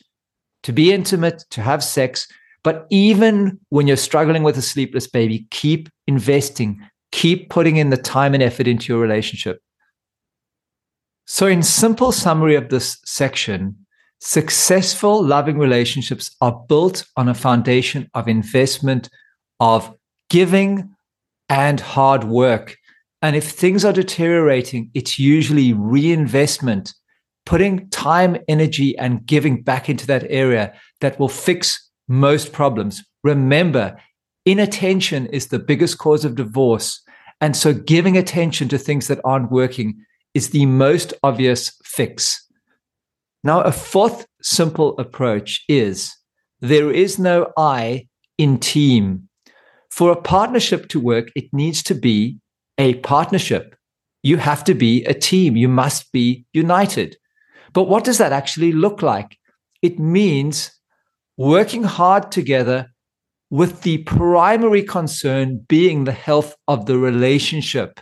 to 0.63 0.73
be 0.73 0.93
intimate, 0.93 1.45
to 1.51 1.63
have 1.63 1.83
sex. 1.83 2.29
But 2.63 2.87
even 2.91 3.59
when 3.69 3.87
you're 3.87 3.97
struggling 3.97 4.43
with 4.43 4.59
a 4.59 4.63
sleepless 4.63 5.07
baby, 5.07 5.47
keep 5.51 5.89
investing, 6.07 6.81
keep 7.13 7.51
putting 7.51 7.77
in 7.77 7.91
the 7.91 7.97
time 7.97 8.35
and 8.35 8.43
effort 8.43 8.67
into 8.67 8.93
your 8.93 9.01
relationship. 9.01 9.61
So, 11.27 11.47
in 11.47 11.63
simple 11.63 12.11
summary 12.11 12.55
of 12.55 12.71
this 12.71 12.99
section, 13.05 13.77
successful 14.21 15.23
loving 15.23 15.59
relationships 15.59 16.35
are 16.41 16.65
built 16.69 17.05
on 17.17 17.29
a 17.29 17.35
foundation 17.35 18.11
of 18.15 18.29
investment, 18.29 19.09
of 19.61 19.95
giving, 20.31 20.95
and 21.49 21.81
hard 21.81 22.25
work. 22.25 22.77
And 23.21 23.35
if 23.35 23.51
things 23.51 23.85
are 23.85 23.93
deteriorating, 23.93 24.91
it's 24.95 25.19
usually 25.19 25.73
reinvestment, 25.73 26.95
putting 27.49 27.89
time, 27.89 28.37
energy, 28.47 28.95
and 28.99 29.25
giving 29.25 29.63
back 29.63 29.89
into 29.89 30.07
that 30.07 30.27
area 30.29 30.71
that 31.01 31.19
will 31.19 31.31
fix 31.31 31.89
most 32.07 32.53
problems. 32.53 33.03
Remember, 33.25 33.97
inattention 34.45 35.25
is 35.29 35.47
the 35.47 35.59
biggest 35.59 35.97
cause 35.97 36.27
of 36.27 36.35
divorce. 36.35 37.01
And 37.41 37.57
so 37.57 37.73
giving 37.73 38.19
attention 38.19 38.69
to 38.69 38.77
things 38.77 39.09
that 39.09 39.21
aren't 39.25 39.51
working 39.51 40.05
is 40.35 40.51
the 40.51 40.67
most 40.67 41.15
obvious 41.23 41.73
fix. 41.85 42.47
Now, 43.43 43.63
a 43.63 43.73
fourth 43.73 44.27
simple 44.43 44.95
approach 44.99 45.65
is 45.71 46.15
there 46.61 46.93
is 46.93 47.19
no 47.19 47.51
I 47.57 48.09
in 48.37 48.59
team. 48.59 49.27
For 49.91 50.13
a 50.13 50.21
partnership 50.21 50.89
to 50.89 51.01
work, 51.01 51.29
it 51.35 51.47
needs 51.55 51.83
to 51.85 51.95
be 51.95 52.41
a 52.77 52.97
partnership. 52.97 53.75
You 54.23 54.37
have 54.37 54.65
to 54.65 54.75
be 54.75 55.03
a 55.07 55.15
team. 55.15 55.57
You 55.57 55.69
must 55.69 56.13
be 56.13 56.45
united. 56.53 57.17
But 57.73 57.85
what 57.85 58.05
does 58.05 58.19
that 58.19 58.33
actually 58.33 58.73
look 58.73 59.03
like? 59.03 59.39
It 59.83 59.99
means 59.99 60.73
working 61.37 61.85
hard 61.85 62.33
together 62.33 62.91
with 63.51 63.83
the 63.83 63.99
primary 63.99 64.83
concern 64.83 65.65
being 65.69 66.05
the 66.05 66.13
health 66.13 66.55
of 66.67 66.87
the 66.87 66.99
relationship. 66.99 68.01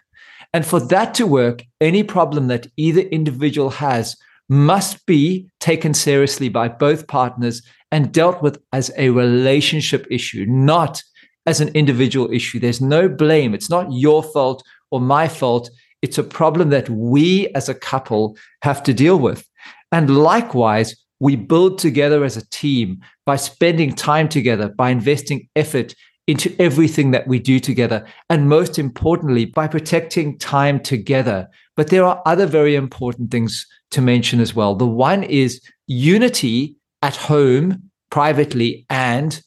And 0.53 0.67
for 0.67 0.81
that 0.81 1.15
to 1.15 1.27
work, 1.27 1.63
any 1.81 2.03
problem 2.03 2.49
that 2.49 2.67
either 2.77 3.03
individual 3.03 3.71
has 3.71 4.17
must 4.49 5.05
be 5.07 5.49
taken 5.61 5.93
seriously 5.93 6.49
by 6.49 6.69
both 6.69 7.07
partners 7.09 7.63
and 7.93 8.13
dealt 8.13 8.43
with 8.43 8.59
as 8.73 8.91
a 8.97 9.11
relationship 9.11 10.07
issue, 10.11 10.47
not 10.49 11.03
as 11.47 11.61
an 11.61 11.69
individual 11.75 12.33
issue. 12.33 12.59
There's 12.59 12.81
no 12.81 13.09
blame. 13.09 13.55
It's 13.55 13.71
not 13.71 13.93
your 13.93 14.23
fault 14.23 14.65
or 14.91 15.01
my 15.01 15.29
fault. 15.29 15.71
It's 16.03 16.19
a 16.19 16.25
problem 16.25 16.71
that 16.71 16.89
we 16.89 17.49
as 17.55 17.69
a 17.69 17.75
couple 17.75 18.37
have 18.63 18.83
to 18.85 18.95
deal 18.95 19.19
with. 19.19 19.47
And 19.93 20.17
likewise, 20.17 20.95
we 21.21 21.37
build 21.37 21.79
together 21.79 22.25
as 22.25 22.37
a 22.37 22.49
team 22.49 23.01
by 23.25 23.37
spending 23.37 23.95
time 23.95 24.29
together, 24.29 24.69
by 24.69 24.91
investing 24.91 25.49
effort 25.57 25.95
into 26.27 26.55
everything 26.61 27.13
that 27.13 27.27
we 27.29 27.39
do 27.39 27.61
together. 27.61 28.05
And 28.29 28.49
most 28.49 28.79
importantly, 28.79 29.45
by 29.47 29.69
protecting 29.69 30.39
time 30.39 30.81
together. 30.81 31.49
But 31.77 31.89
there 31.89 32.05
are 32.05 32.21
other 32.27 32.47
very 32.47 32.75
important 32.75 33.31
things 33.31 33.67
to 33.93 34.01
mention 34.01 34.41
as 34.41 34.55
well. 34.55 34.75
The 34.75 34.87
one 34.87 35.23
is 35.23 35.61
unity 35.87 36.77
at 37.03 37.17
home, 37.17 37.91
privately, 38.11 38.85
and 38.91 39.41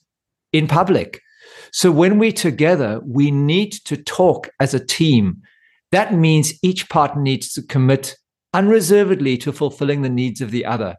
in 0.53 0.67
public. 0.67 1.21
So 1.71 1.91
when 1.91 2.17
we're 2.17 2.31
together, 2.31 3.01
we 3.05 3.29
need 3.29 3.73
to 3.85 3.97
talk 3.97 4.49
as 4.59 4.73
a 4.73 4.83
team. 4.83 5.41
That 5.91 6.13
means 6.13 6.53
each 6.63 6.89
partner 6.89 7.21
needs 7.21 7.51
to 7.53 7.61
commit 7.61 8.15
unreservedly 8.53 9.37
to 9.37 9.51
fulfilling 9.51 10.01
the 10.01 10.09
needs 10.09 10.41
of 10.41 10.51
the 10.51 10.65
other. 10.65 10.97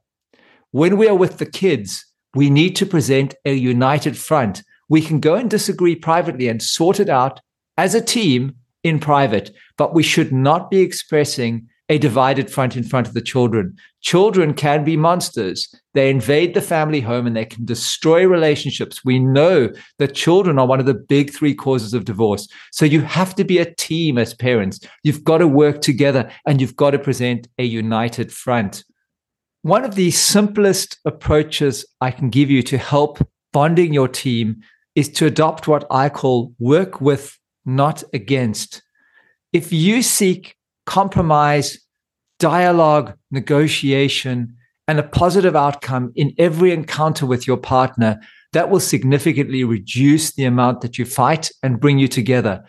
When 0.71 0.97
we 0.97 1.09
are 1.09 1.17
with 1.17 1.39
the 1.39 1.47
kids, 1.47 2.07
we 2.35 2.49
need 2.49 2.77
to 2.77 2.87
present 2.87 3.35
a 3.45 3.55
united 3.55 4.17
front 4.17 4.63
we 4.91 5.01
can 5.01 5.21
go 5.21 5.37
and 5.37 5.49
disagree 5.49 5.95
privately 5.95 6.49
and 6.49 6.61
sort 6.61 7.01
it 7.01 7.09
out 7.09 7.41
as 7.79 7.95
a 7.95 8.03
team 8.03 8.57
in 8.83 8.99
private, 8.99 9.53
but 9.79 9.95
we 9.95 10.03
should 10.03 10.33
not 10.33 10.69
be 10.69 10.81
expressing 10.81 11.69
a 11.91 11.99
divided 11.99 12.49
front 12.49 12.77
in 12.77 12.85
front 12.85 13.09
of 13.09 13.15
the 13.15 13.21
children. 13.21 13.77
Children 14.01 14.55
can 14.55 14.85
be 14.85 14.97
monsters. 14.97 15.75
They 15.93 16.09
invade 16.09 16.55
the 16.55 16.63
family 16.63 17.01
home 17.01 17.27
and 17.27 17.37
they 17.37 17.45
can 17.45 17.65
destroy 17.65 18.27
relationships. 18.27 19.05
We 19.05 19.19
know 19.19 19.71
that 19.99 20.15
children 20.15 20.57
are 20.61 20.69
one 20.69 20.79
of 20.79 20.87
the 20.87 20.95
big 20.95 21.35
three 21.35 21.53
causes 21.53 21.93
of 21.93 22.05
divorce. 22.05 22.47
So 22.71 22.85
you 22.85 23.01
have 23.03 23.35
to 23.35 23.45
be 23.45 23.59
a 23.59 23.75
team 23.75 24.19
as 24.19 24.33
parents. 24.33 24.79
You've 25.03 25.25
got 25.25 25.39
to 25.39 25.49
work 25.49 25.81
together 25.81 26.31
and 26.47 26.61
you've 26.61 26.77
got 26.77 26.93
to 26.93 26.99
present 26.99 27.49
a 27.59 27.65
united 27.65 28.33
front. 28.33 28.85
One 29.63 29.85
of 29.85 29.97
the 29.97 30.13
simplest 30.13 31.01
approaches 31.05 31.85
I 32.01 32.13
can 32.13 32.31
give 32.31 32.53
you 32.53 32.63
to 32.63 32.79
help 32.79 33.19
bonding 33.53 33.93
your 33.93 34.09
team 34.09 34.61
is 34.95 35.09
to 35.09 35.27
adopt 35.27 35.67
what 35.67 35.87
I 35.91 36.09
call 36.09 36.55
work 36.61 37.01
with, 37.01 37.37
not 37.67 38.05
against. 38.13 38.81
If 39.53 39.73
you 39.73 40.03
seek 40.03 40.55
compromise, 40.91 41.79
dialogue, 42.41 43.15
negotiation, 43.31 44.57
and 44.89 44.99
a 44.99 45.05
positive 45.05 45.55
outcome 45.55 46.13
in 46.17 46.35
every 46.37 46.73
encounter 46.73 47.25
with 47.25 47.47
your 47.47 47.57
partner, 47.57 48.19
that 48.53 48.71
will 48.71 48.81
significantly 48.81 49.63
reduce 49.63 50.33
the 50.33 50.45
amount 50.45 50.81
that 50.81 50.99
you 50.99 51.05
fight 51.05 51.53
and 51.63 51.79
bring 51.79 52.01
you 52.01 52.09
together. 52.09 52.65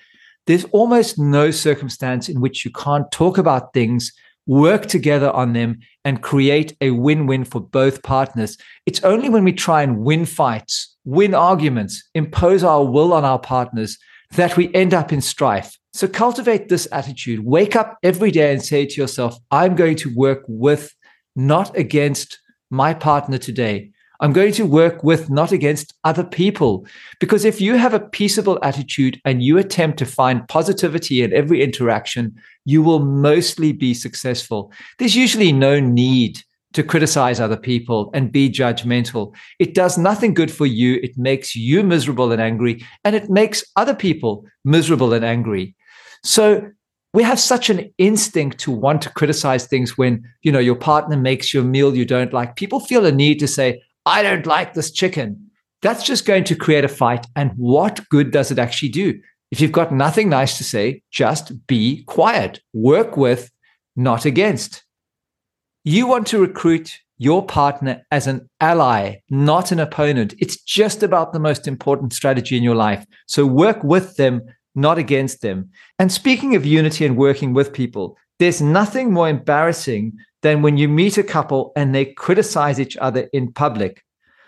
There's 0.46 0.66
almost 0.66 1.18
no 1.18 1.50
circumstance 1.50 2.30
in 2.30 2.42
which 2.42 2.64
you 2.64 2.70
can't 2.70 3.12
talk 3.12 3.40
about 3.40 3.74
things, 3.74 4.14
work 4.46 4.86
together 4.86 5.32
on 5.32 5.54
them, 5.54 5.80
and 6.06 6.22
create 6.22 6.78
a 6.80 6.92
win 6.92 7.26
win 7.26 7.44
for 7.44 7.60
both 7.60 8.04
partners. 8.04 8.56
It's 8.86 9.04
only 9.04 9.30
when 9.30 9.44
we 9.44 9.54
try 9.54 9.82
and 9.82 10.04
win 10.04 10.28
fights, 10.28 10.96
win 11.06 11.34
arguments, 11.34 12.08
impose 12.14 12.64
our 12.64 12.86
will 12.86 13.14
on 13.14 13.26
our 13.26 13.40
partners 13.40 13.98
that 14.36 14.58
we 14.58 14.72
end 14.76 14.94
up 14.94 15.12
in 15.12 15.22
strife. 15.22 15.76
So 15.94 16.08
cultivate 16.08 16.70
this 16.70 16.88
attitude. 16.92 17.46
Wake 17.46 17.76
up 17.76 17.98
every 18.02 18.32
day 18.32 18.52
and 18.52 18.64
say 18.64 18.86
to 18.86 19.02
yourself, 19.02 19.38
I'm 19.52 19.76
going 19.76 19.98
to 19.98 20.16
work 20.16 20.44
with, 20.48 20.96
not 21.36 21.76
against 21.78 22.40
my 22.70 22.94
partner 22.94 23.38
today. 23.38 23.92
I'm 24.22 24.34
going 24.34 24.54
to 24.54 24.66
work 24.66 25.04
with, 25.04 25.30
not 25.30 25.52
against 25.52 25.94
other 26.04 26.24
people. 26.24 26.86
Because 27.20 27.44
if 27.44 27.60
you 27.60 27.76
have 27.76 27.94
a 27.94 28.00
peaceable 28.00 28.60
attitude 28.62 29.20
and 29.26 29.44
you 29.44 29.58
attempt 29.58 29.98
to 30.00 30.06
find 30.06 30.48
positivity 30.48 31.24
in 31.24 31.34
every 31.34 31.62
interaction, 31.62 32.36
you 32.64 32.84
will 32.84 33.00
mostly 33.00 33.74
be 33.74 33.94
successful. 33.94 34.72
There's 35.00 35.16
usually 35.16 35.52
no 35.52 35.80
need 35.80 36.40
to 36.74 36.84
criticize 36.84 37.40
other 37.40 37.58
people 37.58 38.12
and 38.14 38.32
be 38.32 38.50
judgmental. 38.50 39.36
It 39.60 39.74
does 39.74 39.98
nothing 39.98 40.34
good 40.34 40.52
for 40.52 40.66
you. 40.66 41.00
It 41.04 41.18
makes 41.18 41.56
you 41.56 41.84
miserable 41.84 42.32
and 42.32 42.42
angry, 42.42 42.86
and 43.04 43.16
it 43.16 43.30
makes 43.30 43.64
other 43.76 43.96
people 43.96 44.46
miserable 44.64 45.12
and 45.12 45.26
angry. 45.26 45.76
So 46.24 46.70
we 47.14 47.24
have 47.24 47.40
such 47.40 47.70
an 47.70 47.94
instinct 47.98 48.60
to 48.60 48.72
want 48.72 49.02
to 49.02 49.10
criticize 49.10 49.68
things 49.68 49.98
when, 49.98 50.24
you 50.44 50.52
know, 50.52 50.60
your 50.60 50.76
partner 50.76 51.18
makes 51.18 51.54
you 51.54 51.62
a 51.62 51.66
meal 51.66 51.96
you 51.96 52.06
don't 52.06 52.34
like. 52.34 52.56
People 52.56 52.80
feel 52.80 53.06
a 53.06 53.12
need 53.12 53.40
to 53.40 53.48
say, 53.48 53.82
I 54.06 54.24
don't 54.24 54.46
like 54.46 54.74
this 54.74 54.92
chicken. 54.92 55.52
That's 55.82 56.04
just 56.04 56.26
going 56.26 56.44
to 56.46 56.56
create 56.56 56.86
a 56.86 56.88
fight. 56.88 57.26
And 57.36 57.52
what 57.58 58.08
good 58.10 58.32
does 58.32 58.52
it 58.52 58.60
actually 58.60 58.90
do? 58.90 59.20
If 59.52 59.60
you've 59.60 59.72
got 59.72 59.92
nothing 59.92 60.30
nice 60.30 60.58
to 60.58 60.64
say, 60.64 61.02
just 61.12 61.68
be 61.68 62.04
quiet. 62.06 62.62
Work 62.72 63.18
with, 63.18 63.52
not 63.96 64.26
against. 64.26 64.84
You 65.84 66.08
want 66.08 66.28
to 66.28 66.40
recruit 66.40 66.98
your 67.18 67.46
partner 67.46 68.04
as 68.12 68.28
an 68.28 68.50
ally, 68.62 69.18
not 69.30 69.72
an 69.72 69.80
opponent. 69.80 70.34
It's 70.40 70.62
just 70.64 71.04
about 71.04 71.34
the 71.34 71.40
most 71.40 71.68
important 71.68 72.14
strategy 72.14 72.56
in 72.56 72.64
your 72.64 72.76
life. 72.76 73.06
So 73.28 73.46
work 73.46 73.84
with 73.84 74.16
them, 74.16 74.42
not 74.76 74.98
against 74.98 75.42
them. 75.42 75.70
And 76.00 76.12
speaking 76.12 76.56
of 76.56 76.66
unity 76.66 77.06
and 77.06 77.18
working 77.18 77.54
with 77.54 77.74
people, 77.74 78.18
there's 78.40 78.62
nothing 78.62 79.12
more 79.12 79.30
embarrassing 79.30 80.14
than 80.42 80.62
when 80.62 80.78
you 80.78 80.88
meet 80.88 81.18
a 81.18 81.24
couple 81.24 81.72
and 81.76 81.94
they 81.94 82.06
criticize 82.06 82.80
each 82.80 82.98
other 82.98 83.30
in 83.34 83.52
public. 83.52 84.04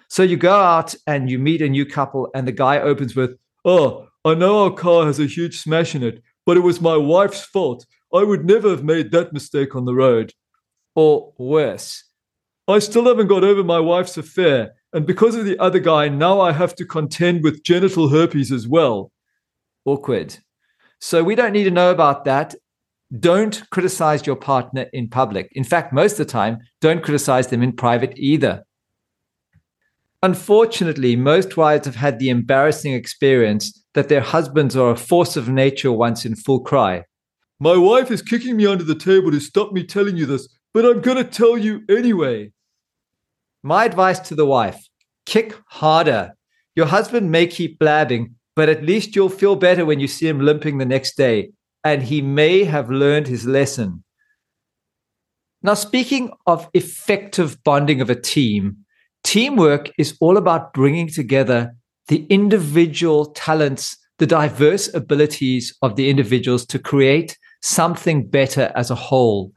So 0.10 0.24
you 0.24 0.38
go 0.38 0.54
out 0.54 0.96
and 1.08 1.30
you 1.30 1.40
meet 1.40 1.62
a 1.62 1.70
new 1.70 1.86
couple, 1.86 2.30
and 2.36 2.48
the 2.48 2.52
guy 2.52 2.80
opens 2.80 3.16
with, 3.16 3.36
Oh, 3.66 4.08
I 4.26 4.36
know 4.36 4.64
our 4.64 4.72
car 4.72 5.06
has 5.06 5.20
a 5.20 5.26
huge 5.26 5.60
smash 5.60 5.96
in 5.96 6.04
it, 6.04 6.22
but 6.46 6.58
it 6.58 6.62
was 6.62 6.80
my 6.80 6.96
wife's 6.96 7.44
fault. 7.44 7.86
I 8.14 8.24
would 8.24 8.46
never 8.46 8.70
have 8.70 8.84
made 8.84 9.12
that 9.12 9.34
mistake 9.34 9.76
on 9.76 9.86
the 9.86 9.96
road 9.96 10.34
or 10.96 11.34
worse. 11.38 12.04
I 12.68 12.80
still 12.80 13.06
haven't 13.06 13.28
got 13.28 13.44
over 13.44 13.64
my 13.64 13.80
wife's 13.80 14.18
affair, 14.18 14.74
and 14.94 15.06
because 15.06 15.36
of 15.36 15.46
the 15.46 15.58
other 15.60 15.80
guy, 15.80 16.10
now 16.10 16.40
I 16.40 16.52
have 16.52 16.76
to 16.76 16.86
contend 16.86 17.44
with 17.44 17.64
genital 17.64 18.10
herpes 18.10 18.52
as 18.52 18.68
well. 18.68 19.12
Awkward. 19.86 20.38
So 21.00 21.24
we 21.24 21.36
don't 21.36 21.54
need 21.54 21.66
to 21.66 21.72
know 21.72 21.92
about 21.92 22.26
that. 22.26 22.56
Don't 23.20 23.64
criticize 23.70 24.26
your 24.26 24.36
partner 24.36 24.88
in 24.94 25.10
public. 25.10 25.50
In 25.52 25.64
fact, 25.64 25.94
most 25.94 26.14
of 26.14 26.20
the 26.20 26.26
time, 26.26 26.60
don't 26.82 27.04
criticize 27.04 27.48
them 27.48 27.62
in 27.62 27.74
private 27.74 28.14
either. 28.16 28.64
Unfortunately, 30.24 31.18
most 31.18 31.58
wives 31.58 31.86
have 31.86 31.98
had 31.98 32.18
the 32.18 32.30
embarrassing 32.30 32.94
experience 32.94 33.84
that 33.94 34.08
their 34.08 34.22
husbands 34.22 34.76
are 34.76 34.92
a 34.92 34.96
force 34.96 35.36
of 35.36 35.50
nature 35.50 35.92
once 35.92 36.26
in 36.26 36.36
full 36.36 36.62
cry. 36.62 37.04
My 37.60 37.78
wife 37.78 38.10
is 38.10 38.22
kicking 38.22 38.58
me 38.58 38.66
under 38.66 38.84
the 38.84 38.96
table 38.96 39.32
to 39.32 39.40
stop 39.40 39.74
me 39.74 39.84
telling 39.84 40.18
you 40.18 40.26
this, 40.26 40.48
but 40.74 40.86
I'm 40.86 41.02
going 41.02 41.18
to 41.18 41.24
tell 41.24 41.58
you 41.58 41.84
anyway. 41.90 42.52
My 43.62 43.86
advice 43.86 44.20
to 44.20 44.36
the 44.36 44.46
wife 44.46 44.88
kick 45.26 45.56
harder. 45.68 46.34
Your 46.76 46.88
husband 46.88 47.30
may 47.30 47.46
keep 47.48 47.78
blabbing, 47.78 48.36
but 48.56 48.70
at 48.70 48.84
least 48.84 49.16
you'll 49.16 49.30
feel 49.30 49.56
better 49.56 49.86
when 49.86 50.00
you 50.00 50.08
see 50.08 50.28
him 50.28 50.40
limping 50.40 50.78
the 50.78 50.86
next 50.86 51.16
day, 51.18 51.52
and 51.84 52.04
he 52.04 52.22
may 52.22 52.64
have 52.64 52.90
learned 52.90 53.28
his 53.28 53.46
lesson. 53.46 54.04
Now, 55.62 55.76
speaking 55.76 56.32
of 56.46 56.70
effective 56.74 57.64
bonding 57.64 58.02
of 58.02 58.10
a 58.10 58.20
team, 58.20 58.78
teamwork 59.24 59.92
is 59.98 60.18
all 60.20 60.38
about 60.38 60.74
bringing 60.74 61.08
together 61.08 61.74
the 62.10 62.26
individual 62.30 63.28
talents, 63.28 63.98
the 64.20 64.28
diverse 64.28 64.94
abilities 64.94 65.76
of 65.82 65.96
the 65.96 66.10
individuals 66.10 66.66
to 66.66 66.80
create 66.80 67.38
something 67.62 68.28
better 68.28 68.72
as 68.76 68.92
a 68.92 68.96
whole. 68.96 69.54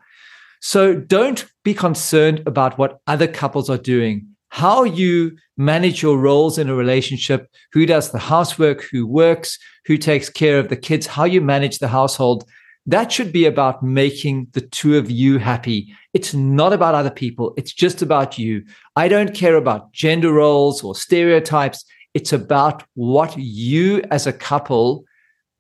So 0.61 0.95
don't 0.95 1.45
be 1.65 1.75
concerned 1.75 2.43
about 2.47 2.79
what 2.79 3.01
other 3.07 3.27
couples 3.27 3.69
are 3.69 3.77
doing. 3.77 4.36
How 4.49 4.85
you 4.85 5.37
manage 5.57 6.03
your 6.03 6.19
roles 6.19 6.59
in 6.59 6.69
a 6.69 6.75
relationship, 6.75 7.51
who 7.73 7.87
does 7.87 8.11
the 8.11 8.19
housework, 8.19 8.85
who 8.91 9.07
works, 9.07 9.59
who 9.87 9.97
takes 9.97 10.29
care 10.29 10.59
of 10.59 10.69
the 10.69 10.77
kids, 10.77 11.07
how 11.07 11.25
you 11.25 11.41
manage 11.41 11.79
the 11.79 11.89
household. 11.89 12.45
That 12.87 13.11
should 13.11 13.33
be 13.33 13.47
about 13.47 13.83
making 13.83 14.49
the 14.53 14.61
two 14.61 14.97
of 14.97 15.11
you 15.11 15.39
happy. 15.39 15.93
It's 16.15 16.33
not 16.35 16.73
about 16.73 16.95
other 16.95 17.11
people. 17.11 17.53
It's 17.57 17.73
just 17.73 18.01
about 18.01 18.39
you. 18.39 18.65
I 18.95 19.09
don't 19.09 19.35
care 19.35 19.57
about 19.57 19.93
gender 19.93 20.33
roles 20.33 20.85
or 20.85 20.95
stereotypes. 20.95 21.85
It's 22.15 22.33
about 22.33 22.85
what 22.95 23.37
you 23.37 24.03
as 24.11 24.27
a 24.27 24.33
couple 24.33 25.05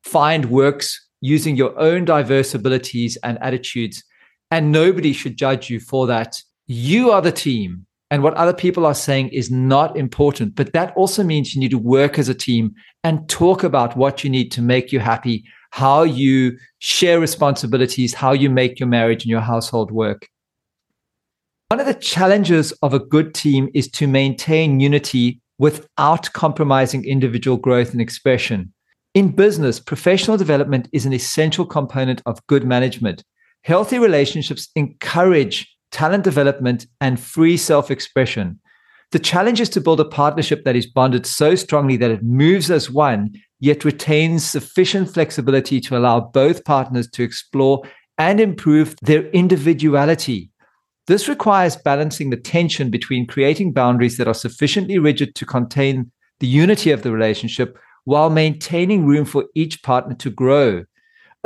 find 0.05 0.47
works 0.47 1.09
using 1.21 1.57
your 1.57 1.77
own 1.79 2.05
diverse 2.05 2.55
abilities 2.55 3.19
and 3.25 3.39
attitudes 3.43 4.05
and 4.51 4.71
nobody 4.71 5.13
should 5.13 5.37
judge 5.37 5.69
you 5.71 5.81
for 5.81 6.07
that. 6.07 6.41
You 6.67 7.11
are 7.11 7.23
the 7.23 7.33
team. 7.33 7.87
And 8.11 8.23
what 8.23 8.35
other 8.35 8.53
people 8.53 8.87
are 8.87 8.95
saying 8.95 9.29
is 9.31 9.51
not 9.51 9.97
important. 9.97 10.55
But 10.55 10.73
that 10.75 10.97
also 10.97 11.25
means 11.25 11.55
you 11.55 11.61
need 11.61 11.73
to 11.73 11.79
work 11.79 12.19
as 12.19 12.29
a 12.29 12.35
team 12.35 12.75
and 13.03 13.29
talk 13.29 13.65
about 13.65 13.97
what 13.97 14.23
you 14.23 14.31
need 14.31 14.53
to 14.53 14.63
make 14.63 14.93
you 14.93 15.01
happy, 15.01 15.45
how 15.71 16.05
you 16.05 16.57
share 16.79 17.19
responsibilities, 17.19 18.15
how 18.15 18.33
you 18.33 18.49
make 18.49 18.79
your 18.79 18.89
marriage 18.89 19.25
and 19.25 19.31
your 19.31 19.41
household 19.41 19.91
work. 19.91 20.29
One 21.69 21.81
of 21.81 21.87
the 21.87 21.95
challenges 21.95 22.71
of 22.83 22.95
a 22.95 23.01
good 23.01 23.35
team 23.35 23.69
is 23.75 23.89
to 23.93 24.07
maintain 24.07 24.79
unity 24.79 25.41
without 25.59 26.33
compromising 26.33 27.05
individual 27.05 27.57
growth 27.57 27.91
and 27.91 28.01
expression. 28.01 28.73
In 29.15 29.35
business, 29.35 29.81
professional 29.81 30.37
development 30.37 30.89
is 30.93 31.07
an 31.07 31.13
essential 31.13 31.67
component 31.67 32.23
of 32.25 32.47
good 32.47 32.65
management. 32.65 33.25
Healthy 33.63 33.99
relationships 33.99 34.69
encourage 34.77 35.76
talent 35.97 36.25
development 36.25 36.87
and 37.01 37.19
free 37.19 37.57
self 37.57 37.91
expression. 37.91 38.61
The 39.13 39.19
challenge 39.19 39.63
is 39.63 39.71
to 39.71 39.81
build 39.81 39.99
a 39.99 40.05
partnership 40.05 40.63
that 40.65 40.77
is 40.77 40.87
bonded 40.87 41.25
so 41.25 41.55
strongly 41.55 41.97
that 41.97 42.11
it 42.11 42.23
moves 42.23 42.71
as 42.71 42.91
one, 42.91 43.33
yet 43.61 43.83
retains 43.83 44.45
sufficient 44.45 45.15
flexibility 45.15 45.81
to 45.81 45.97
allow 45.97 46.21
both 46.21 46.67
partners 46.67 47.09
to 47.13 47.23
explore 47.23 47.83
and 48.19 48.41
improve 48.41 48.95
their 49.01 49.31
individuality. 49.31 50.51
This 51.07 51.29
requires 51.29 51.77
balancing 51.77 52.29
the 52.29 52.37
tension 52.37 52.91
between 52.91 53.27
creating 53.27 53.73
boundaries 53.73 54.19
that 54.19 54.29
are 54.29 54.35
sufficiently 54.35 54.99
rigid 54.99 55.35
to 55.37 55.47
contain 55.47 56.11
the 56.41 56.47
unity 56.47 56.91
of 56.91 57.05
the 57.05 57.13
relationship 57.13 57.79
while 58.05 58.29
maintaining 58.29 59.07
room 59.07 59.25
for 59.25 59.47
each 59.55 59.83
partner 59.83 60.15
to 60.17 60.29
grow. 60.29 60.85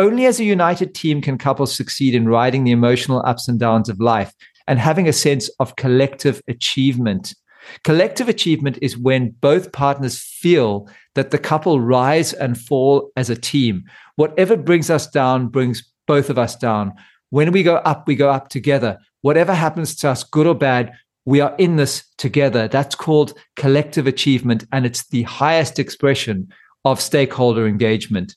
Only 0.01 0.25
as 0.25 0.41
a 0.41 0.45
united 0.45 0.95
team 0.95 1.21
can 1.21 1.37
couples 1.37 1.77
succeed 1.77 2.15
in 2.15 2.27
riding 2.27 2.65
the 2.65 2.71
emotional 2.71 3.23
ups 3.27 3.49
and 3.49 3.61
downs 3.61 3.91
of 3.91 4.01
life 4.01 4.33
and 4.67 4.79
having 4.79 5.07
a 5.07 5.13
sense 5.13 5.51
of 5.61 5.77
collective 5.77 6.41
achievement. 6.49 7.35
Collective 7.85 8.27
achievement 8.27 8.79
is 8.81 8.97
when 8.97 9.35
both 9.43 9.73
partners 9.73 10.19
feel 10.19 10.89
that 11.17 11.33
the 11.33 11.39
couple 11.39 11.83
rise 11.83 12.33
and 12.33 12.59
fall 12.59 13.11
as 13.15 13.29
a 13.29 13.37
team. 13.37 13.85
Whatever 14.17 14.57
brings 14.57 14.89
us 14.89 15.07
down 15.07 15.49
brings 15.49 15.87
both 16.07 16.31
of 16.31 16.39
us 16.39 16.57
down. 16.57 16.95
When 17.29 17.53
we 17.53 17.63
go 17.63 17.77
up, 17.77 18.09
we 18.09 18.17
go 18.17 18.31
up 18.31 18.49
together. 18.49 18.97
Whatever 19.21 19.53
happens 19.53 19.95
to 19.97 20.09
us, 20.09 20.25
good 20.25 20.47
or 20.47 20.55
bad, 20.55 20.95
we 21.27 21.43
are 21.43 21.55
in 21.59 21.77
this 21.77 22.05
together. 22.17 22.69
That's 22.69 22.95
called 22.95 23.35
collective 23.55 24.07
achievement, 24.07 24.65
and 24.73 24.87
it's 24.87 25.07
the 25.09 25.25
highest 25.25 25.79
expression 25.79 26.49
of 26.87 27.03
stakeholder 27.03 27.67
engagement. 27.67 28.35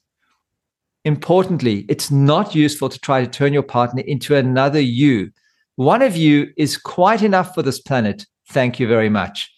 Importantly, 1.05 1.85
it's 1.89 2.11
not 2.11 2.55
useful 2.55 2.89
to 2.89 2.99
try 2.99 3.21
to 3.21 3.29
turn 3.29 3.53
your 3.53 3.63
partner 3.63 4.03
into 4.07 4.35
another 4.35 4.79
you. 4.79 5.31
One 5.75 6.01
of 6.01 6.15
you 6.15 6.51
is 6.55 6.77
quite 6.77 7.21
enough 7.21 7.53
for 7.53 7.61
this 7.61 7.81
planet. 7.81 8.25
Thank 8.49 8.79
you 8.79 8.87
very 8.87 9.09
much. 9.09 9.49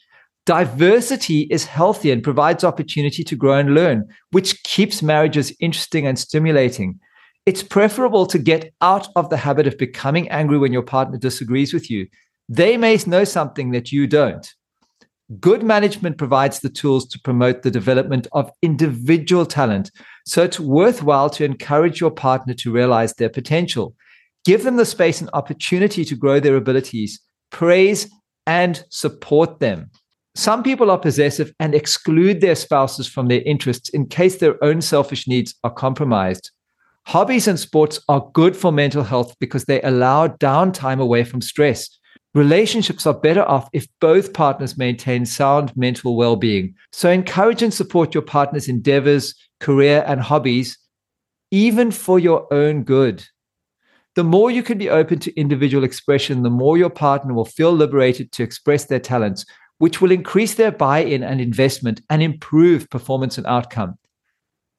Diversity 0.46 1.42
is 1.52 1.66
healthy 1.66 2.12
and 2.12 2.24
provides 2.24 2.64
opportunity 2.64 3.24
to 3.24 3.36
grow 3.36 3.58
and 3.58 3.74
learn, 3.74 4.08
which 4.32 4.62
keeps 4.64 5.02
marriages 5.02 5.56
interesting 5.60 6.06
and 6.06 6.18
stimulating. 6.18 7.00
It's 7.46 7.64
preferable 7.64 8.26
to 8.28 8.40
get 8.40 8.74
out 8.82 9.08
of 9.16 9.30
the 9.30 9.38
habit 9.38 9.68
of 9.68 9.78
becoming 9.78 10.30
angry 10.30 10.58
when 10.58 10.74
your 10.74 10.84
partner 10.84 11.18
disagrees 11.18 11.74
with 11.74 11.92
you. 11.92 12.08
They 12.50 12.78
may 12.78 12.98
know 13.06 13.24
something 13.24 13.72
that 13.72 13.92
you 13.92 14.08
don't. 14.08 14.52
Good 15.40 15.64
management 15.64 16.18
provides 16.20 16.60
the 16.60 16.70
tools 16.70 17.08
to 17.08 17.20
promote 17.20 17.64
the 17.64 17.72
development 17.72 18.28
of 18.32 18.52
individual 18.62 19.46
talent. 19.46 19.92
So 20.26 20.44
it's 20.44 20.60
worthwhile 20.60 21.30
to 21.32 21.46
encourage 21.46 22.02
your 22.02 22.12
partner 22.12 22.54
to 22.56 22.72
realize 22.72 23.14
their 23.14 23.30
potential. 23.30 23.96
Give 24.44 24.64
them 24.64 24.76
the 24.76 24.86
space 24.86 25.22
and 25.22 25.30
opportunity 25.34 26.04
to 26.06 26.16
grow 26.16 26.40
their 26.40 26.56
abilities, 26.56 27.20
praise 27.52 28.10
and 28.48 28.84
support 28.90 29.60
them. 29.60 29.90
Some 30.36 30.64
people 30.64 30.92
are 30.92 31.00
possessive 31.00 31.54
and 31.60 31.74
exclude 31.74 32.42
their 32.42 32.56
spouses 32.56 33.08
from 33.08 33.28
their 33.28 33.42
interests 33.44 33.90
in 33.90 34.08
case 34.08 34.38
their 34.38 34.62
own 34.64 34.82
selfish 34.82 35.28
needs 35.28 35.56
are 35.64 35.72
compromised. 35.72 36.52
Hobbies 37.06 37.48
and 37.48 37.60
sports 37.60 38.00
are 38.10 38.30
good 38.34 38.58
for 38.58 38.72
mental 38.72 39.04
health 39.04 39.36
because 39.40 39.66
they 39.66 39.82
allow 39.84 40.28
downtime 40.28 41.00
away 41.00 41.24
from 41.24 41.40
stress. 41.40 41.88
Relationships 42.34 43.08
are 43.08 43.14
better 43.14 43.48
off 43.48 43.70
if 43.72 43.88
both 44.02 44.34
partners 44.34 44.78
maintain 44.78 45.26
sound 45.26 45.72
mental 45.78 46.18
well 46.18 46.36
being. 46.36 46.76
So 46.92 47.10
encourage 47.10 47.62
and 47.62 47.74
support 47.74 48.14
your 48.14 48.24
partner's 48.24 48.68
endeavors, 48.68 49.34
career, 49.66 50.04
and 50.06 50.22
hobbies, 50.22 50.78
even 51.50 51.90
for 51.90 52.20
your 52.20 52.42
own 52.54 52.84
good. 52.84 53.26
The 54.16 54.24
more 54.24 54.52
you 54.52 54.62
can 54.62 54.78
be 54.78 54.92
open 54.92 55.18
to 55.20 55.40
individual 55.40 55.84
expression, 55.84 56.44
the 56.44 56.58
more 56.62 56.78
your 56.78 56.92
partner 56.92 57.34
will 57.34 57.46
feel 57.58 57.72
liberated 57.72 58.32
to 58.34 58.44
express 58.44 58.86
their 58.86 59.00
talents, 59.00 59.44
which 59.80 60.00
will 60.00 60.12
increase 60.12 60.54
their 60.54 60.72
buy 60.72 61.00
in 61.00 61.24
and 61.24 61.42
investment 61.42 62.00
and 62.12 62.22
improve 62.22 62.90
performance 62.92 63.40
and 63.40 63.48
outcome. 63.48 63.98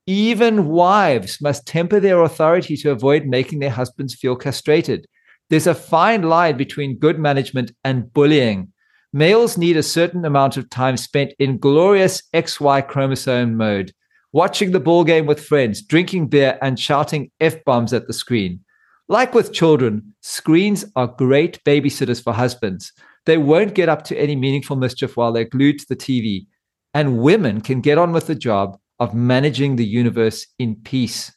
Even 0.06 0.68
wives 0.68 1.40
must 1.40 1.66
temper 1.66 1.98
their 1.98 2.22
authority 2.22 2.76
to 2.76 2.92
avoid 2.92 3.26
making 3.26 3.58
their 3.58 3.76
husbands 3.80 4.14
feel 4.14 4.36
castrated. 4.36 5.04
There's 5.50 5.66
a 5.66 5.74
fine 5.74 6.22
line 6.22 6.56
between 6.56 7.00
good 7.00 7.18
management 7.18 7.72
and 7.82 8.12
bullying. 8.12 8.72
Males 9.12 9.58
need 9.58 9.76
a 9.76 9.82
certain 9.82 10.24
amount 10.24 10.56
of 10.56 10.70
time 10.70 10.96
spent 10.96 11.32
in 11.40 11.58
glorious 11.58 12.22
XY 12.32 12.86
chromosome 12.86 13.56
mode, 13.56 13.92
watching 14.36 14.72
the 14.72 14.78
ball 14.78 15.02
game 15.02 15.24
with 15.24 15.42
friends, 15.42 15.80
drinking 15.80 16.26
beer, 16.28 16.58
and 16.60 16.78
shouting 16.78 17.30
F 17.40 17.64
bombs 17.64 17.94
at 17.94 18.06
the 18.06 18.12
screen. 18.12 18.60
Like 19.08 19.32
with 19.32 19.54
children, 19.54 20.14
screens 20.20 20.84
are 20.94 21.06
great 21.06 21.64
babysitters 21.64 22.22
for 22.22 22.34
husbands. 22.34 22.92
They 23.24 23.38
won't 23.38 23.74
get 23.74 23.88
up 23.88 24.04
to 24.04 24.18
any 24.18 24.36
meaningful 24.36 24.76
mischief 24.76 25.16
while 25.16 25.32
they're 25.32 25.48
glued 25.48 25.78
to 25.78 25.86
the 25.88 25.96
TV. 25.96 26.48
And 26.92 27.16
women 27.16 27.62
can 27.62 27.80
get 27.80 27.96
on 27.96 28.12
with 28.12 28.26
the 28.26 28.34
job 28.34 28.76
of 29.00 29.14
managing 29.14 29.76
the 29.76 29.86
universe 29.86 30.46
in 30.58 30.76
peace. 30.84 31.34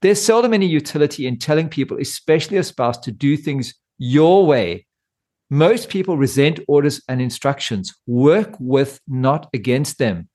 There's 0.00 0.22
seldom 0.22 0.54
any 0.54 0.66
utility 0.66 1.26
in 1.26 1.40
telling 1.40 1.68
people, 1.68 1.98
especially 2.00 2.58
a 2.58 2.62
spouse, 2.62 2.98
to 2.98 3.10
do 3.10 3.36
things 3.36 3.74
your 3.98 4.46
way. 4.46 4.86
Most 5.50 5.88
people 5.88 6.16
resent 6.16 6.60
orders 6.68 7.02
and 7.08 7.20
instructions. 7.20 7.92
Work 8.06 8.54
with, 8.60 9.00
not 9.08 9.48
against 9.52 9.98
them. 9.98 10.28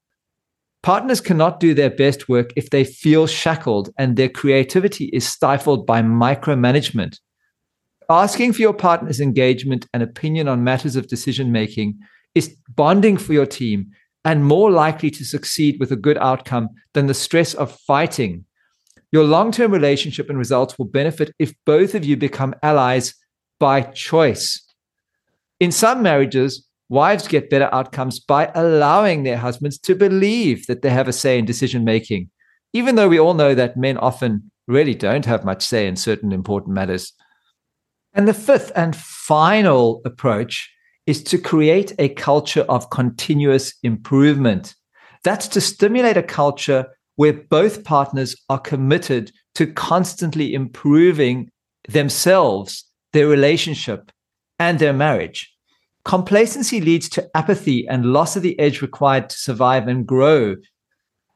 Partners 0.83 1.21
cannot 1.21 1.61
do 1.61 1.73
their 1.73 1.89
best 1.89 2.27
work 2.27 2.51
if 2.57 2.69
they 2.69 2.83
feel 2.83 3.25
shackled 3.25 3.89
and 3.97 4.15
their 4.15 4.29
creativity 4.29 5.05
is 5.13 5.27
stifled 5.27 5.87
by 5.87 6.01
micromanagement. 6.01 7.19
Asking 8.09 8.51
for 8.51 8.61
your 8.61 8.73
partner's 8.73 9.21
engagement 9.21 9.87
and 9.93 10.03
opinion 10.03 10.49
on 10.49 10.65
matters 10.65 10.97
of 10.97 11.07
decision 11.07 11.53
making 11.53 11.97
is 12.35 12.55
bonding 12.75 13.15
for 13.15 13.31
your 13.31 13.45
team 13.45 13.91
and 14.25 14.45
more 14.45 14.69
likely 14.69 15.09
to 15.09 15.23
succeed 15.23 15.77
with 15.79 15.91
a 15.91 15.95
good 15.95 16.17
outcome 16.17 16.67
than 16.93 17.07
the 17.07 17.13
stress 17.13 17.53
of 17.53 17.79
fighting 17.87 18.45
your 19.13 19.23
long 19.23 19.51
term 19.51 19.71
relationship 19.71 20.27
and 20.27 20.39
results 20.39 20.77
will 20.77 20.87
benefit 20.87 21.33
if 21.37 21.53
both 21.65 21.93
of 21.93 22.03
you 22.03 22.17
become 22.17 22.55
allies 22.63 23.13
by 23.59 23.81
choice. 23.81 24.59
In 25.59 25.71
some 25.71 26.01
marriages, 26.01 26.67
wives 26.93 27.27
get 27.27 27.49
better 27.49 27.69
outcomes 27.73 28.19
by 28.19 28.51
allowing 28.53 29.23
their 29.23 29.37
husbands 29.37 29.79
to 29.79 29.95
believe 29.95 30.67
that 30.67 30.83
they 30.83 30.91
have 30.91 31.07
a 31.07 31.13
say 31.13 31.39
in 31.39 31.45
decision 31.45 31.83
making, 31.83 32.29
even 32.71 32.95
though 32.95 33.09
we 33.09 33.19
all 33.19 33.33
know 33.33 33.55
that 33.55 33.75
men 33.75 33.97
often 33.97 34.51
really 34.67 34.93
don't 34.93 35.25
have 35.25 35.43
much 35.43 35.65
say 35.65 35.87
in 35.87 35.95
certain 35.95 36.31
important 36.31 36.75
matters. 36.75 37.11
And 38.13 38.27
the 38.27 38.33
fifth 38.33 38.71
and 38.75 38.95
final 38.95 40.01
approach 40.05 40.71
is 41.07 41.23
to 41.23 41.39
create 41.39 41.93
a 41.97 42.09
culture 42.09 42.65
of 42.69 42.91
continuous 42.91 43.73
improvement. 43.81 44.75
That's 45.23 45.47
to 45.49 45.61
stimulate 45.61 46.15
a 46.15 46.23
culture 46.23 46.85
where 47.15 47.33
both 47.33 47.83
partners 47.83 48.35
are 48.49 48.59
committed 48.59 49.31
to 49.55 49.65
constantly 49.65 50.53
improving 50.53 51.49
themselves, 51.89 52.85
their 53.13 53.27
relationship, 53.27 54.11
and 54.59 54.77
their 54.77 54.93
marriage. 54.93 55.52
Complacency 56.05 56.81
leads 56.81 57.07
to 57.09 57.29
apathy 57.35 57.87
and 57.87 58.05
loss 58.05 58.35
of 58.35 58.43
the 58.43 58.59
edge 58.59 58.81
required 58.81 59.29
to 59.29 59.37
survive 59.37 59.87
and 59.87 60.05
grow. 60.05 60.55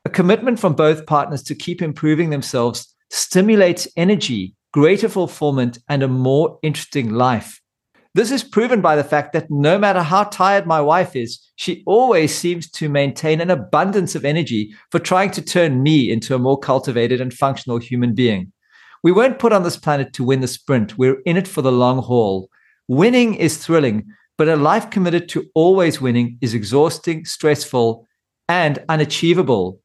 A 0.03 0.09
commitment 0.09 0.59
from 0.59 0.73
both 0.73 1.05
partners 1.05 1.41
to 1.43 1.55
keep 1.55 1.81
improving 1.81 2.29
themselves 2.29 2.93
stimulates 3.09 3.87
energy, 3.95 4.55
greater 4.73 5.07
fulfillment, 5.07 5.79
and 5.87 6.03
a 6.03 6.07
more 6.07 6.59
interesting 6.63 7.11
life. 7.11 7.61
This 8.13 8.31
is 8.31 8.43
proven 8.43 8.81
by 8.81 8.95
the 8.95 9.03
fact 9.03 9.31
that 9.33 9.49
no 9.51 9.77
matter 9.77 10.01
how 10.01 10.23
tired 10.23 10.65
my 10.65 10.81
wife 10.81 11.15
is, 11.15 11.39
she 11.55 11.83
always 11.85 12.35
seems 12.35 12.69
to 12.71 12.89
maintain 12.89 13.39
an 13.39 13.51
abundance 13.51 14.15
of 14.15 14.25
energy 14.25 14.73
for 14.91 14.99
trying 14.99 15.31
to 15.31 15.41
turn 15.41 15.83
me 15.83 16.11
into 16.11 16.35
a 16.35 16.39
more 16.39 16.59
cultivated 16.59 17.21
and 17.21 17.33
functional 17.33 17.77
human 17.77 18.15
being. 18.15 18.51
We 19.03 19.11
weren't 19.11 19.39
put 19.39 19.53
on 19.53 19.63
this 19.63 19.77
planet 19.77 20.13
to 20.13 20.23
win 20.23 20.41
the 20.41 20.47
sprint, 20.47 20.97
we're 20.97 21.21
in 21.21 21.37
it 21.37 21.47
for 21.47 21.61
the 21.61 21.71
long 21.71 21.99
haul. 21.99 22.49
Winning 22.87 23.35
is 23.35 23.57
thrilling, 23.57 24.05
but 24.37 24.47
a 24.47 24.55
life 24.55 24.89
committed 24.89 25.27
to 25.29 25.49
always 25.55 25.99
winning 25.99 26.37
is 26.41 26.53
exhausting, 26.53 27.25
stressful, 27.25 28.05
and 28.47 28.83
unachievable. 28.87 29.79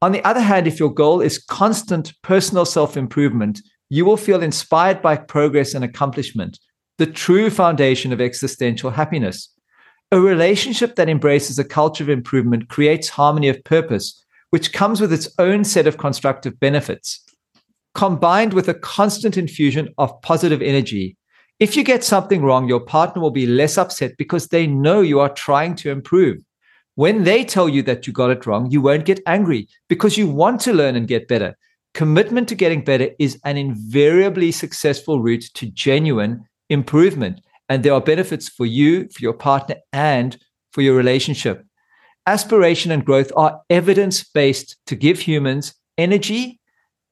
On 0.00 0.12
the 0.12 0.24
other 0.24 0.40
hand, 0.40 0.66
if 0.66 0.78
your 0.78 0.92
goal 0.92 1.20
is 1.20 1.38
constant 1.38 2.12
personal 2.22 2.64
self 2.64 2.96
improvement, 2.96 3.60
you 3.90 4.04
will 4.04 4.16
feel 4.16 4.42
inspired 4.42 5.02
by 5.02 5.16
progress 5.16 5.74
and 5.74 5.84
accomplishment 5.84 6.58
the 6.98 7.06
true 7.06 7.50
foundation 7.50 8.12
of 8.12 8.20
existential 8.20 8.90
happiness. 8.90 9.48
A 10.12 10.20
relationship 10.20 10.94
that 10.94 11.08
embraces 11.08 11.58
a 11.58 11.64
culture 11.64 12.04
of 12.04 12.10
improvement 12.10 12.68
creates 12.68 13.08
harmony 13.08 13.48
of 13.48 13.64
purpose, 13.64 14.22
which 14.50 14.72
comes 14.72 15.00
with 15.00 15.12
its 15.12 15.28
own 15.38 15.64
set 15.64 15.88
of 15.88 15.98
constructive 15.98 16.60
benefits. 16.60 17.24
Combined 17.94 18.52
with 18.52 18.68
a 18.68 18.74
constant 18.74 19.36
infusion 19.36 19.88
of 19.98 20.20
positive 20.22 20.62
energy, 20.62 21.16
if 21.60 21.76
you 21.76 21.84
get 21.84 22.02
something 22.02 22.42
wrong, 22.42 22.68
your 22.68 22.80
partner 22.80 23.22
will 23.22 23.30
be 23.30 23.46
less 23.46 23.78
upset 23.78 24.16
because 24.18 24.48
they 24.48 24.66
know 24.66 25.00
you 25.00 25.20
are 25.20 25.32
trying 25.32 25.76
to 25.76 25.90
improve. 25.90 26.38
When 26.96 27.24
they 27.24 27.44
tell 27.44 27.68
you 27.68 27.82
that 27.82 28.06
you 28.06 28.12
got 28.12 28.30
it 28.30 28.46
wrong, 28.46 28.70
you 28.70 28.80
won't 28.80 29.04
get 29.04 29.20
angry 29.26 29.68
because 29.88 30.16
you 30.16 30.28
want 30.28 30.60
to 30.62 30.72
learn 30.72 30.96
and 30.96 31.08
get 31.08 31.28
better. 31.28 31.56
Commitment 31.92 32.48
to 32.48 32.54
getting 32.54 32.82
better 32.82 33.10
is 33.18 33.38
an 33.44 33.56
invariably 33.56 34.50
successful 34.50 35.20
route 35.20 35.44
to 35.54 35.66
genuine 35.66 36.44
improvement. 36.70 37.40
And 37.68 37.82
there 37.82 37.94
are 37.94 38.00
benefits 38.00 38.48
for 38.48 38.66
you, 38.66 39.08
for 39.08 39.22
your 39.22 39.32
partner, 39.32 39.76
and 39.92 40.36
for 40.72 40.82
your 40.82 40.96
relationship. 40.96 41.64
Aspiration 42.26 42.90
and 42.90 43.04
growth 43.04 43.30
are 43.36 43.60
evidence 43.70 44.24
based 44.24 44.76
to 44.86 44.96
give 44.96 45.20
humans 45.20 45.74
energy 45.98 46.60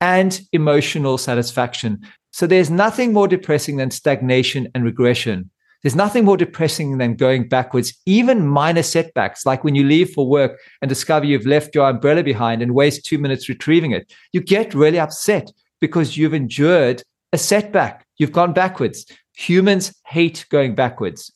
and 0.00 0.40
emotional 0.52 1.16
satisfaction. 1.16 2.06
So 2.32 2.46
there's 2.46 2.70
nothing 2.70 3.12
more 3.12 3.28
depressing 3.28 3.76
than 3.76 3.90
stagnation 3.90 4.68
and 4.74 4.84
regression. 4.84 5.50
There's 5.82 5.96
nothing 5.96 6.24
more 6.24 6.36
depressing 6.36 6.98
than 6.98 7.16
going 7.16 7.48
backwards, 7.48 7.92
even 8.06 8.46
minor 8.46 8.82
setbacks, 8.82 9.44
like 9.44 9.64
when 9.64 9.74
you 9.74 9.84
leave 9.84 10.10
for 10.10 10.28
work 10.28 10.58
and 10.80 10.88
discover 10.88 11.26
you've 11.26 11.46
left 11.46 11.74
your 11.74 11.88
umbrella 11.88 12.22
behind 12.22 12.62
and 12.62 12.74
waste 12.74 13.04
two 13.04 13.18
minutes 13.18 13.48
retrieving 13.48 13.90
it. 13.90 14.12
You 14.32 14.40
get 14.40 14.74
really 14.74 15.00
upset 15.00 15.50
because 15.80 16.16
you've 16.16 16.34
endured 16.34 17.02
a 17.32 17.38
setback. 17.38 18.06
You've 18.16 18.32
gone 18.32 18.52
backwards. 18.52 19.06
Humans 19.36 19.94
hate 20.06 20.46
going 20.50 20.74
backwards. 20.74 21.32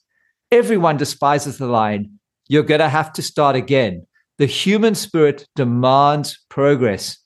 Everyone 0.53 0.97
despises 0.97 1.59
the 1.59 1.67
line, 1.67 2.19
you're 2.49 2.63
going 2.63 2.81
to 2.81 2.89
have 2.89 3.13
to 3.15 3.23
start 3.23 3.57
again. 3.57 4.07
The 4.39 4.47
human 4.47 4.95
spirit 4.95 5.49
demands 5.57 6.39
progress. 6.49 7.19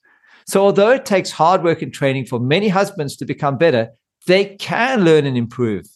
So, 0.51 0.65
although 0.65 0.91
it 0.91 1.07
takes 1.07 1.31
hard 1.31 1.63
work 1.63 1.81
and 1.81 1.95
training 1.95 2.27
for 2.27 2.41
many 2.41 2.67
husbands 2.67 3.17
to 3.19 3.25
become 3.25 3.57
better, 3.57 3.91
they 4.27 4.57
can 4.57 5.05
learn 5.05 5.25
and 5.25 5.37
improve. 5.37 5.87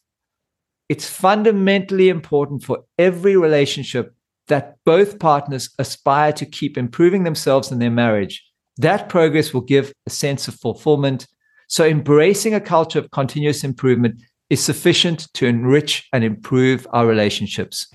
It's 0.89 1.11
fundamentally 1.11 2.09
important 2.09 2.63
for 2.63 2.85
every 2.97 3.37
relationship 3.37 4.15
that 4.47 4.77
both 4.85 5.19
partners 5.19 5.71
aspire 5.81 6.33
to 6.35 6.47
keep 6.47 6.79
improving 6.79 7.25
themselves 7.25 7.73
and 7.73 7.83
their 7.83 7.91
marriage. 7.91 8.49
That 8.77 9.09
progress 9.09 9.53
will 9.53 9.63
give 9.63 9.93
a 10.07 10.11
sense 10.11 10.47
of 10.47 10.55
fulfillment. 10.55 11.27
So, 11.67 11.85
embracing 11.85 12.55
a 12.55 12.61
culture 12.61 13.01
of 13.01 13.11
continuous 13.11 13.65
improvement 13.65 14.23
is 14.51 14.63
sufficient 14.63 15.27
to 15.35 15.49
enrich 15.49 16.09
and 16.13 16.23
improve 16.23 16.87
our 16.93 17.09
relationships. 17.09 17.89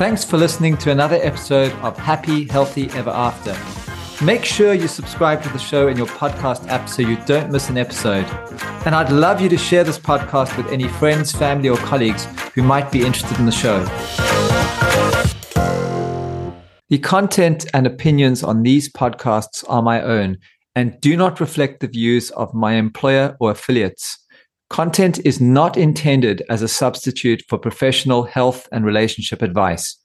Thanks 0.00 0.24
for 0.24 0.38
listening 0.38 0.78
to 0.78 0.90
another 0.90 1.18
episode 1.20 1.72
of 1.82 1.94
Happy, 1.98 2.48
Healthy 2.48 2.88
Ever 2.92 3.10
After. 3.10 3.54
Make 4.24 4.46
sure 4.46 4.72
you 4.72 4.88
subscribe 4.88 5.42
to 5.42 5.50
the 5.50 5.58
show 5.58 5.88
in 5.88 5.98
your 5.98 6.06
podcast 6.06 6.66
app 6.68 6.88
so 6.88 7.02
you 7.02 7.18
don't 7.26 7.52
miss 7.52 7.68
an 7.68 7.76
episode. 7.76 8.24
And 8.86 8.94
I'd 8.94 9.12
love 9.12 9.42
you 9.42 9.50
to 9.50 9.58
share 9.58 9.84
this 9.84 9.98
podcast 9.98 10.56
with 10.56 10.72
any 10.72 10.88
friends, 10.88 11.32
family, 11.32 11.68
or 11.68 11.76
colleagues 11.76 12.24
who 12.54 12.62
might 12.62 12.90
be 12.90 13.04
interested 13.04 13.38
in 13.38 13.44
the 13.44 13.52
show. 13.52 13.84
The 16.88 16.98
content 16.98 17.66
and 17.74 17.86
opinions 17.86 18.42
on 18.42 18.62
these 18.62 18.90
podcasts 18.90 19.66
are 19.68 19.82
my 19.82 20.00
own 20.00 20.38
and 20.74 20.98
do 21.02 21.14
not 21.14 21.40
reflect 21.40 21.80
the 21.80 21.88
views 21.88 22.30
of 22.30 22.54
my 22.54 22.72
employer 22.72 23.36
or 23.38 23.50
affiliates. 23.50 24.19
Content 24.70 25.18
is 25.24 25.40
not 25.40 25.76
intended 25.76 26.44
as 26.48 26.62
a 26.62 26.68
substitute 26.68 27.42
for 27.48 27.58
professional 27.58 28.22
health 28.22 28.68
and 28.70 28.84
relationship 28.84 29.42
advice. 29.42 29.99